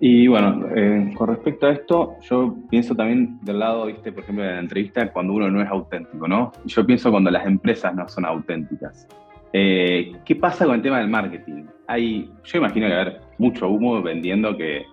Y 0.00 0.26
bueno, 0.26 0.66
eh, 0.74 1.12
con 1.16 1.28
respecto 1.28 1.66
a 1.66 1.72
esto, 1.72 2.16
yo 2.22 2.54
pienso 2.68 2.94
también 2.94 3.38
del 3.42 3.58
lado, 3.58 3.86
viste, 3.86 4.12
por 4.12 4.24
ejemplo, 4.24 4.44
de 4.44 4.52
la 4.52 4.60
entrevista, 4.60 5.10
cuando 5.10 5.32
uno 5.32 5.50
no 5.50 5.62
es 5.62 5.68
auténtico, 5.68 6.28
¿no? 6.28 6.52
Yo 6.66 6.84
pienso 6.84 7.10
cuando 7.10 7.30
las 7.30 7.46
empresas 7.46 7.94
no 7.94 8.06
son 8.08 8.26
auténticas. 8.26 9.08
Eh, 9.52 10.12
¿Qué 10.24 10.36
pasa 10.36 10.66
con 10.66 10.74
el 10.74 10.82
tema 10.82 10.98
del 10.98 11.08
marketing? 11.08 11.64
Hay, 11.86 12.30
yo 12.44 12.58
imagino 12.58 12.88
que 12.88 12.94
hay 12.94 13.16
mucho 13.38 13.68
humo 13.68 14.02
vendiendo 14.02 14.54
que 14.56 14.84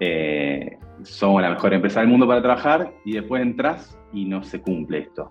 eh, 0.00 0.78
somos 1.02 1.42
la 1.42 1.50
mejor 1.50 1.74
empresa 1.74 2.00
del 2.00 2.08
mundo 2.08 2.26
para 2.26 2.40
trabajar 2.40 2.92
y 3.04 3.12
después 3.12 3.42
entras 3.42 3.98
y 4.12 4.24
no 4.24 4.42
se 4.42 4.62
cumple 4.62 5.00
esto. 5.00 5.30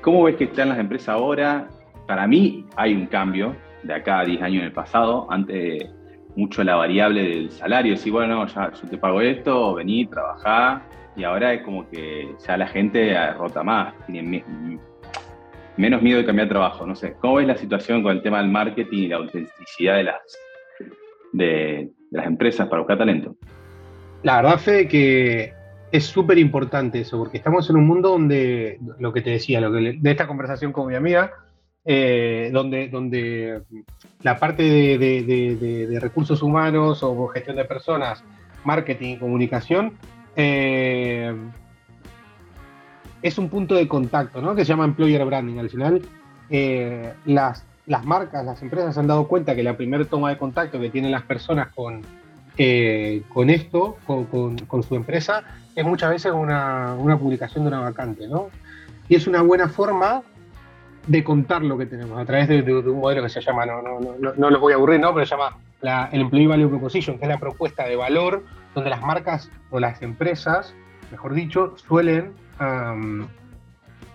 ¿Cómo 0.00 0.24
ves 0.24 0.36
que 0.36 0.44
están 0.44 0.68
las 0.68 0.78
empresas 0.78 1.08
ahora? 1.08 1.68
Para 2.06 2.26
mí 2.28 2.66
hay 2.76 2.94
un 2.94 3.06
cambio 3.06 3.56
de 3.82 3.94
acá 3.94 4.20
a 4.20 4.24
10 4.24 4.42
años 4.42 4.60
en 4.60 4.66
el 4.66 4.72
pasado. 4.72 5.26
Antes 5.30 5.88
mucho 6.36 6.64
la 6.64 6.76
variable 6.76 7.22
del 7.22 7.50
salario, 7.50 7.92
decir, 7.92 8.12
bueno, 8.12 8.46
ya 8.46 8.72
yo 8.72 8.88
te 8.88 8.98
pago 8.98 9.20
esto, 9.20 9.74
vení, 9.74 10.06
trabajá, 10.06 10.82
y 11.16 11.24
ahora 11.24 11.52
es 11.54 11.62
como 11.62 11.88
que 11.88 12.34
ya 12.46 12.56
la 12.56 12.66
gente 12.66 13.16
rota 13.34 13.62
más, 13.62 13.94
tiene 14.06 14.42
menos 15.76 16.02
miedo 16.02 16.18
de 16.18 16.26
cambiar 16.26 16.48
trabajo, 16.48 16.86
no 16.86 16.94
sé. 16.94 17.14
¿Cómo 17.20 17.36
ves 17.36 17.46
la 17.46 17.56
situación 17.56 18.02
con 18.02 18.12
el 18.12 18.22
tema 18.22 18.38
del 18.38 18.50
marketing 18.50 18.98
y 18.98 19.08
la 19.08 19.16
autenticidad 19.16 19.96
de 19.96 20.04
las, 20.04 20.38
de, 21.32 21.90
las 22.10 22.26
empresas 22.26 22.68
para 22.68 22.80
buscar 22.82 22.98
talento? 22.98 23.36
La 24.22 24.36
verdad, 24.36 24.58
Fede, 24.58 24.88
que 24.88 25.52
es 25.92 26.04
súper 26.04 26.38
importante 26.38 27.00
eso, 27.00 27.18
porque 27.18 27.36
estamos 27.36 27.68
en 27.70 27.76
un 27.76 27.86
mundo 27.86 28.10
donde, 28.10 28.80
lo 28.98 29.12
que 29.12 29.20
te 29.20 29.30
decía, 29.30 29.60
lo 29.60 29.70
de 29.70 29.98
esta 30.02 30.26
conversación 30.26 30.72
con 30.72 30.88
mi 30.88 30.94
amiga, 30.94 31.32
eh, 31.86 32.48
donde, 32.50 32.88
donde 32.88 33.60
la 34.22 34.38
parte 34.38 34.62
de, 34.62 35.98
recursos 36.00 36.42
humanos 36.42 37.02
o 37.02 37.26
gestión 37.28 37.56
de 37.56 37.66
personas, 37.66 38.24
marketing, 38.64 39.18
comunicación, 39.18 39.92
eh, 40.34 41.34
es 43.20 43.36
un 43.36 43.50
punto 43.50 43.74
de 43.74 43.86
contacto, 43.86 44.40
¿no? 44.40 44.54
Que 44.54 44.64
se 44.64 44.70
llama 44.70 44.86
employer 44.86 45.22
branding. 45.26 45.58
Al 45.58 45.68
final, 45.68 46.02
eh, 46.48 47.12
las, 47.26 47.66
las 47.86 48.04
marcas, 48.06 48.46
las 48.46 48.62
empresas 48.62 48.94
se 48.94 49.00
han 49.00 49.06
dado 49.06 49.28
cuenta 49.28 49.54
que 49.54 49.62
la 49.62 49.76
primera 49.76 50.06
toma 50.06 50.30
de 50.30 50.38
contacto 50.38 50.80
que 50.80 50.88
tienen 50.88 51.10
las 51.10 51.22
personas 51.22 51.68
con, 51.74 52.00
con 53.28 53.50
esto, 53.50 53.98
con, 54.06 54.56
con, 54.56 54.82
su 54.82 54.94
empresa, 54.94 55.44
es 55.76 55.84
muchas 55.84 56.08
veces 56.08 56.32
una, 56.32 56.94
una 56.94 57.18
publicación 57.18 57.64
de 57.64 57.68
una 57.68 57.80
vacante, 57.80 58.26
¿no? 58.26 58.48
Y 59.06 59.16
es 59.16 59.26
una 59.26 59.42
buena 59.42 59.68
forma 59.68 60.22
de 61.06 61.22
contar 61.22 61.62
lo 61.62 61.76
que 61.76 61.86
tenemos 61.86 62.18
a 62.18 62.24
través 62.24 62.48
de, 62.48 62.62
un 62.62 63.00
modelo 63.00 63.22
que 63.22 63.28
se 63.28 63.40
llama, 63.40 63.66
no, 63.66 63.82
no, 63.82 64.00
no, 64.00 64.32
no 64.34 64.50
los 64.50 64.60
voy 64.60 64.72
a 64.72 64.76
aburrir, 64.76 65.00
¿no? 65.00 65.12
pero 65.12 65.26
se 65.26 65.30
llama 65.30 65.56
la, 65.80 66.08
el 66.12 66.22
Employee 66.22 66.46
Value 66.46 66.68
Proposition, 66.68 67.18
que 67.18 67.24
es 67.24 67.28
la 67.28 67.38
propuesta 67.38 67.86
de 67.86 67.96
valor 67.96 68.44
donde 68.74 68.90
las 68.90 69.02
marcas 69.02 69.50
o 69.70 69.80
las 69.80 70.02
empresas, 70.02 70.74
mejor 71.10 71.34
dicho, 71.34 71.74
suelen 71.76 72.32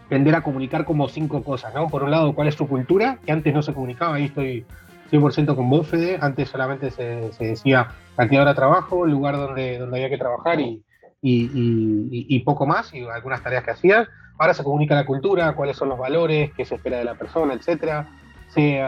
tender 0.10 0.36
a 0.36 0.41
comunicar 0.41 0.86
como 0.86 1.08
cinco 1.08 1.43
cosas, 1.43 1.73
¿no? 1.73 1.88
Por 1.88 2.04
un 2.04 2.12
lado, 2.12 2.34
cuál 2.34 2.47
es 2.47 2.56
su 2.56 2.67
cultura, 2.67 3.19
que 3.25 3.32
antes 3.32 3.54
no 3.54 3.62
se 3.62 3.73
comunicaba, 3.73 4.15
ahí 4.15 4.25
estoy 4.25 4.65
100% 5.12 5.56
con 5.56 5.69
vos, 5.69 5.88
Fede, 5.88 6.17
antes 6.21 6.49
solamente 6.49 6.91
se, 6.91 7.32
decía 7.39 7.89
cantidad 8.15 8.43
de 8.43 8.49
de 8.49 8.56
trabajo, 8.56 9.06
el 9.06 9.12
lugar 9.12 9.38
donde, 9.38 9.78
donde 9.78 9.97
había 9.97 10.10
que 10.10 10.17
trabajar 10.17 10.60
y, 10.60 10.84
y, 11.21 12.39
poco 12.39 12.65
más, 12.65 12.93
y 12.93 13.06
algunas 13.06 13.43
tareas 13.43 13.63
que 13.63 13.71
hacías. 13.71 14.08
Ahora 14.39 14.54
se 14.54 14.63
comunica 14.63 14.95
la 14.95 15.06
cultura, 15.06 15.54
cuáles 15.54 15.75
son 15.75 15.89
los 15.89 15.99
valores, 15.99 16.52
qué 16.56 16.63
se 16.63 16.75
espera 16.75 16.97
de 16.97 17.04
la 17.04 17.15
persona, 17.15 17.54
etc. 17.54 18.08
Se, 18.47 18.82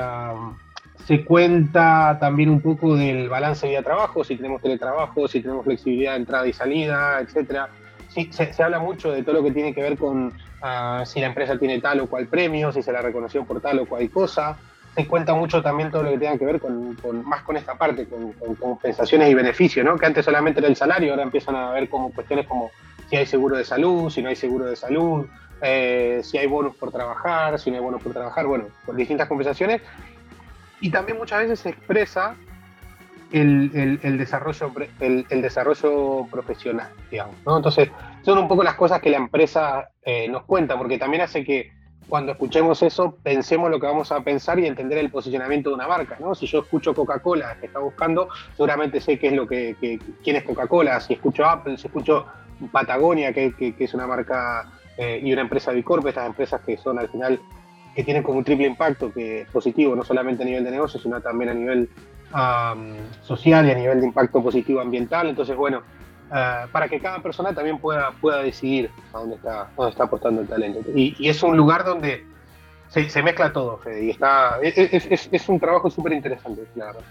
se 1.05 1.25
cuenta 1.25 2.17
también 2.21 2.49
un 2.49 2.61
poco 2.61 2.95
del 2.95 3.27
balance 3.27 3.67
vida-trabajo, 3.67 4.23
si 4.23 4.37
tenemos 4.37 4.61
teletrabajo, 4.61 5.27
si 5.27 5.41
tenemos 5.41 5.65
flexibilidad 5.65 6.13
de 6.13 6.19
entrada 6.19 6.47
y 6.47 6.53
salida, 6.53 7.19
etc. 7.19 7.65
Sí, 8.07 8.29
se, 8.31 8.63
habla 8.63 8.79
mucho 8.79 9.11
de 9.11 9.23
todo 9.23 9.35
lo 9.35 9.43
que 9.43 9.51
tiene 9.51 9.73
que 9.73 9.81
ver 9.81 9.97
con 9.97 10.31
ah, 10.61 11.03
si 11.05 11.19
la 11.19 11.27
empresa 11.27 11.59
tiene 11.59 11.81
tal 11.81 11.99
o 11.99 12.07
cual 12.07 12.27
premio, 12.27 12.71
si 12.71 12.81
se 12.81 12.93
la 12.93 13.01
reconoció 13.01 13.43
por 13.43 13.59
tal 13.59 13.79
o 13.79 13.85
cual 13.85 14.09
cosa. 14.09 14.57
Se 14.95 15.05
cuenta 15.05 15.33
mucho 15.33 15.61
también 15.61 15.91
todo 15.91 16.03
lo 16.03 16.11
que 16.11 16.17
tenga 16.17 16.37
que 16.37 16.45
ver 16.45 16.59
con, 16.59 16.97
más 17.25 17.43
con 17.43 17.57
esta 17.57 17.75
parte, 17.75 18.07
con, 18.07 18.33
compensaciones 18.55 19.29
y 19.29 19.33
beneficios, 19.33 19.85
¿no? 19.85 19.97
que 19.97 20.05
antes 20.05 20.25
solamente 20.25 20.59
era 20.59 20.67
el 20.67 20.75
salario, 20.75 21.11
ahora 21.11 21.23
empiezan 21.23 21.55
a 21.55 21.71
ver 21.71 21.87
como 21.87 22.11
cuestiones 22.11 22.45
como 22.45 22.71
si 23.11 23.17
hay 23.17 23.25
seguro 23.25 23.57
de 23.57 23.65
salud, 23.65 24.09
si 24.09 24.21
no 24.21 24.29
hay 24.29 24.37
seguro 24.37 24.63
de 24.63 24.77
salud, 24.77 25.27
eh, 25.61 26.21
si 26.23 26.37
hay 26.37 26.47
bonos 26.47 26.77
por 26.77 26.93
trabajar, 26.93 27.59
si 27.59 27.69
no 27.69 27.75
hay 27.75 27.83
bonos 27.83 28.01
por 28.01 28.13
trabajar, 28.13 28.47
bueno, 28.47 28.67
con 28.85 28.95
distintas 28.95 29.27
compensaciones. 29.27 29.81
Y 30.79 30.91
también 30.91 31.17
muchas 31.17 31.39
veces 31.39 31.59
se 31.59 31.69
expresa 31.71 32.35
el, 33.33 33.99
desarrollo, 34.17 34.71
el, 35.01 35.41
desarrollo 35.41 36.25
profesional, 36.31 36.87
digamos. 37.11 37.35
¿no? 37.45 37.57
Entonces, 37.57 37.89
son 38.21 38.37
un 38.37 38.47
poco 38.47 38.63
las 38.63 38.75
cosas 38.75 39.01
que 39.01 39.09
la 39.09 39.17
empresa 39.17 39.89
eh, 40.03 40.29
nos 40.29 40.43
cuenta, 40.43 40.77
porque 40.77 40.97
también 40.97 41.23
hace 41.23 41.43
que 41.43 41.69
cuando 42.07 42.31
escuchemos 42.31 42.81
eso 42.81 43.17
pensemos 43.21 43.69
lo 43.69 43.77
que 43.77 43.87
vamos 43.87 44.09
a 44.13 44.21
pensar 44.21 44.57
y 44.57 44.67
entender 44.67 44.99
el 44.99 45.11
posicionamiento 45.11 45.69
de 45.69 45.75
una 45.75 45.87
marca. 45.89 46.15
¿no? 46.17 46.33
Si 46.33 46.45
yo 46.45 46.59
escucho 46.59 46.95
Coca-Cola 46.95 47.57
que 47.59 47.65
está 47.65 47.79
buscando, 47.79 48.29
seguramente 48.55 49.01
sé 49.01 49.19
qué 49.19 49.27
es 49.27 49.33
lo 49.33 49.45
que, 49.45 49.75
quién 50.23 50.35
es 50.37 50.43
Coca-Cola. 50.43 51.01
Si 51.01 51.15
escucho 51.15 51.45
Apple, 51.45 51.77
si 51.77 51.87
escucho 51.87 52.25
Patagonia, 52.69 53.33
que, 53.33 53.53
es 53.77 53.93
una 53.93 54.07
marca 54.07 54.71
eh, 54.97 55.19
y 55.23 55.31
una 55.33 55.41
empresa 55.41 55.71
Bicorp, 55.71 56.05
estas 56.07 56.27
empresas 56.27 56.61
que 56.61 56.77
son 56.77 56.99
al 56.99 57.09
final, 57.09 57.39
que 57.95 58.03
tienen 58.03 58.23
como 58.23 58.37
un 58.37 58.43
triple 58.43 58.67
impacto, 58.67 59.11
que 59.11 59.41
es 59.41 59.49
positivo, 59.49 59.95
no 59.95 60.03
solamente 60.03 60.43
a 60.43 60.45
nivel 60.45 60.63
de 60.63 60.71
negocio, 60.71 60.99
sino 60.99 61.21
también 61.21 61.49
a 61.49 61.53
nivel 61.53 61.89
social 63.23 63.67
y 63.67 63.71
a 63.71 63.75
nivel 63.75 63.99
de 63.99 64.07
impacto 64.07 64.41
positivo 64.41 64.79
ambiental. 64.79 65.27
Entonces, 65.27 65.55
bueno, 65.55 65.83
eh, 66.33 66.65
para 66.71 66.87
que 66.87 66.99
cada 66.99 67.21
persona 67.21 67.53
también 67.53 67.77
pueda, 67.77 68.11
pueda 68.21 68.41
decidir 68.41 68.89
a 69.13 69.19
dónde 69.19 69.35
está, 69.35 69.69
dónde 69.75 69.91
está 69.91 70.05
apostando 70.05 70.41
el 70.41 70.47
talento. 70.47 70.79
Y, 70.95 71.27
es 71.27 71.43
un 71.43 71.57
lugar 71.57 71.83
donde 71.83 72.25
se, 72.87 73.23
mezcla 73.23 73.51
todo, 73.51 73.77
Fede, 73.77 74.05
y 74.05 74.09
está, 74.11 74.59
es, 74.61 75.29
es 75.31 75.49
un 75.49 75.59
trabajo 75.59 75.89
súper 75.89 76.13
interesante, 76.13 76.63
la 76.75 76.85
verdad. 76.87 77.03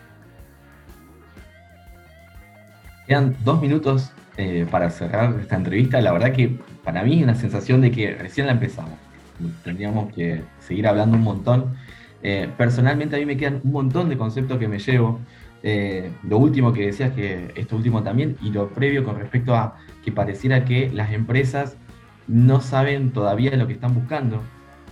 Quedan 3.11 3.35
dos 3.43 3.61
minutos 3.61 4.13
eh, 4.37 4.69
para 4.71 4.89
cerrar 4.89 5.35
esta 5.41 5.57
entrevista. 5.57 6.01
La 6.01 6.13
verdad 6.13 6.31
que 6.31 6.61
para 6.85 7.03
mí 7.03 7.19
es 7.19 7.25
una 7.25 7.35
sensación 7.35 7.81
de 7.81 7.91
que 7.91 8.15
recién 8.15 8.47
la 8.47 8.53
empezamos. 8.53 8.93
Tendríamos 9.65 10.15
que 10.15 10.45
seguir 10.61 10.87
hablando 10.87 11.17
un 11.17 11.25
montón. 11.25 11.75
Eh, 12.23 12.49
personalmente 12.57 13.17
a 13.17 13.19
mí 13.19 13.27
me 13.27 13.37
quedan 13.37 13.63
un 13.65 13.73
montón 13.73 14.11
de 14.11 14.17
conceptos 14.17 14.59
que 14.59 14.69
me 14.69 14.79
llevo. 14.79 15.19
Eh, 15.65 16.13
lo 16.23 16.39
último 16.39 16.73
que 16.73 16.87
decías, 16.87 17.11
que 17.11 17.51
esto 17.57 17.75
último 17.75 18.05
también, 18.05 18.37
y 18.43 18.51
lo 18.51 18.69
previo 18.69 19.03
con 19.03 19.19
respecto 19.19 19.57
a 19.57 19.77
que 20.05 20.13
pareciera 20.13 20.65
que 20.65 20.89
las 20.89 21.13
empresas 21.13 21.77
no 22.29 22.61
saben 22.61 23.11
todavía 23.11 23.57
lo 23.57 23.67
que 23.67 23.73
están 23.73 23.93
buscando 23.93 24.41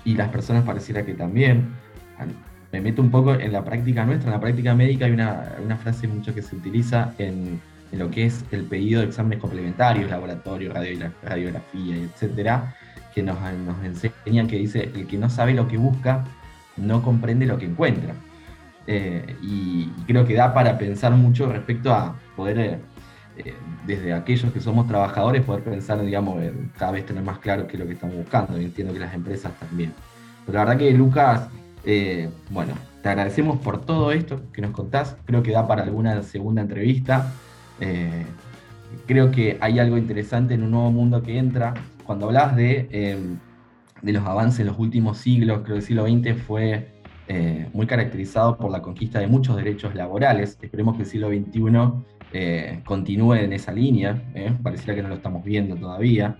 y 0.04 0.16
las 0.16 0.31
personas 0.31 0.64
pareciera 0.64 1.07
que 1.07 1.14
también. 1.14 1.68
Me 2.72 2.81
meto 2.81 3.00
un 3.00 3.12
poco 3.12 3.35
en 3.35 3.52
la 3.52 3.64
práctica 3.64 4.04
nuestra, 4.04 4.26
en 4.26 4.35
la 4.35 4.40
práctica 4.40 4.74
médica 4.74 5.04
hay 5.04 5.12
una, 5.12 5.52
una 5.64 5.76
frase 5.76 6.09
mucho 6.09 6.35
que 6.35 6.42
se 6.42 6.57
utiliza 6.57 7.14
en, 7.18 7.61
en 7.92 7.98
lo 7.98 8.11
que 8.11 8.27
es 8.27 8.44
el 8.51 8.64
pedido 8.64 9.01
de 9.01 9.09
exámenes 9.09 9.38
complementarios, 9.38 10.11
laboratorio, 10.11 10.72
radiografía, 10.72 11.96
etcétera, 11.96 12.74
que 13.14 13.22
nos, 13.22 13.38
enseñan 13.83 14.46
que 14.46 14.57
dice, 14.57 14.90
el 14.94 15.07
que 15.07 15.16
no 15.16 15.31
sabe 15.31 15.55
lo 15.55 15.66
que 15.68 15.77
busca, 15.77 16.24
no 16.77 17.03
comprende 17.03 17.46
lo 17.46 17.59
que 17.59 17.66
encuentra. 17.66 18.14
Eh, 18.87 19.37
y, 19.42 19.87
creo 20.07 20.24
que 20.27 20.35
da 20.35 20.55
para 20.55 20.79
pensar 20.79 21.12
mucho 21.12 21.51
respecto 21.51 21.92
a 21.92 22.16
poder, 22.37 22.59
eh, 22.59 22.79
eh, 23.38 23.55
desde 23.87 24.12
aquellos 24.12 24.53
que 24.53 24.61
somos 24.61 24.87
trabajadores, 24.87 25.42
poder 25.42 25.62
pensar, 25.62 26.01
digamos, 26.01 26.42
cada 26.79 26.92
vez 26.92 27.05
tener 27.07 27.22
más 27.22 27.38
claro 27.38 27.66
qué 27.66 27.74
es 27.74 27.81
lo 27.81 27.87
que 27.87 27.94
estamos 27.94 28.16
buscando. 28.16 28.61
Y 28.61 28.64
entiendo 28.64 28.92
que 28.92 29.01
las 29.01 29.14
empresas 29.14 29.53
también. 29.59 29.92
Pero 30.46 30.59
la 30.59 30.64
verdad 30.64 30.79
que, 30.79 30.92
Lucas, 30.92 31.48
bueno, 32.51 32.74
te 33.03 33.09
agradecemos 33.09 33.59
por 33.59 33.81
todo 33.81 34.12
esto 34.12 34.42
que 34.53 34.62
nos 34.62 34.72
contás. 34.72 35.16
Creo 35.24 35.42
que 35.42 35.53
da 35.53 35.66
para 35.66 35.83
alguna 35.83 36.22
segunda 36.22 36.62
entrevista. 36.62 37.33
Eh, 37.81 38.25
creo 39.07 39.31
que 39.31 39.59
hay 39.61 39.79
algo 39.79 39.97
interesante 39.97 40.55
en 40.55 40.62
un 40.62 40.71
nuevo 40.71 40.91
mundo 40.91 41.23
que 41.23 41.38
entra. 41.38 41.75
Cuando 42.05 42.27
hablas 42.27 42.57
de, 42.57 42.88
em, 42.91 43.38
de 44.03 44.12
los 44.12 44.25
avances 44.27 44.61
en 44.61 44.67
los 44.67 44.79
últimos 44.79 45.19
siglos, 45.19 45.61
creo 45.62 45.75
que 45.75 45.81
el 45.81 45.83
siglo 45.83 46.07
XX 46.07 46.43
fue 46.43 46.88
eh, 47.29 47.68
muy 47.74 47.87
caracterizado 47.87 48.57
por 48.57 48.70
la 48.70 48.81
conquista 48.81 49.18
de 49.20 49.26
muchos 49.26 49.57
derechos 49.57 49.95
laborales. 49.95 50.59
Esperemos 50.62 50.97
que 50.97 51.03
el 51.03 51.09
siglo 51.09 51.29
XXI 51.29 52.05
eh, 52.33 52.81
continúe 52.85 53.35
en 53.35 53.53
esa 53.53 53.72
línea. 53.72 54.22
Pareciera 54.62 54.95
que 54.95 55.03
no 55.03 55.09
lo 55.09 55.16
estamos 55.16 55.45
viendo 55.45 55.76
todavía. 55.76 56.39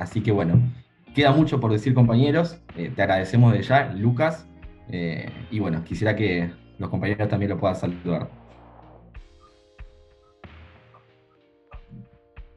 así 0.00 0.22
que 0.22 0.32
bueno, 0.32 0.60
queda 1.14 1.32
mucho 1.32 1.60
por 1.60 1.72
decir 1.72 1.94
compañeros. 1.94 2.60
te 2.74 3.02
agradecemos 3.02 3.52
de 3.52 3.62
ya, 3.62 3.92
Lucas. 3.92 4.48
y 5.50 5.58
bueno, 5.60 5.84
quisiera 5.84 6.16
que 6.16 6.50
los 6.78 6.90
compañeros 6.90 7.28
también 7.28 7.50
lo 7.50 7.58
puedan 7.58 7.76
saludar. 7.76 8.41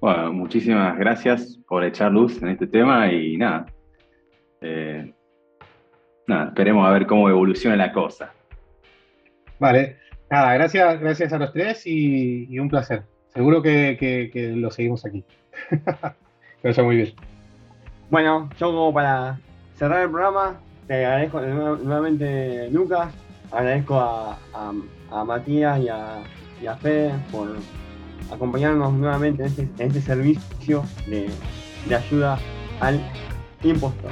Bueno, 0.05 0.31
muchísimas 0.33 0.95
gracias 0.99 1.57
por 1.67 1.83
echar 1.83 2.11
luz 2.11 2.39
en 2.39 2.49
este 2.49 2.67
tema 2.67 3.11
y 3.11 3.37
nada. 3.37 3.65
Eh, 4.61 5.11
nada, 6.27 6.49
esperemos 6.49 6.87
a 6.87 6.91
ver 6.91 7.07
cómo 7.07 7.27
evoluciona 7.27 7.75
la 7.75 7.91
cosa. 7.91 8.31
Vale, 9.57 9.97
nada, 10.29 10.53
gracias, 10.53 10.99
gracias 10.99 11.33
a 11.33 11.39
los 11.39 11.51
tres 11.53 11.87
y, 11.87 12.59
un 12.59 12.69
placer. 12.69 13.01
Seguro 13.33 13.63
que, 13.63 14.53
lo 14.55 14.69
seguimos 14.69 15.03
aquí. 15.07 15.23
que 15.71 16.67
vaya 16.67 16.83
muy 16.83 16.97
bien. 16.97 17.13
Bueno, 18.11 18.47
yo 18.59 18.67
como 18.67 18.93
para 18.93 19.39
cerrar 19.73 20.03
el 20.03 20.11
programa, 20.11 20.59
te 20.85 21.03
agradezco 21.03 21.41
nuevamente 21.41 22.69
Lucas, 22.69 23.11
agradezco 23.51 23.99
a, 23.99 25.23
Matías 25.25 25.79
y 25.79 25.89
a, 25.89 26.21
y 26.61 26.67
a 26.67 26.75
Fede 26.75 27.11
por 27.31 27.47
acompañarnos 28.31 28.93
nuevamente 28.93 29.43
en 29.43 29.49
este, 29.49 29.69
este 29.79 30.01
servicio 30.01 30.83
de, 31.07 31.29
ayuda 31.95 32.39
al 32.79 32.99
impostor. 33.63 34.11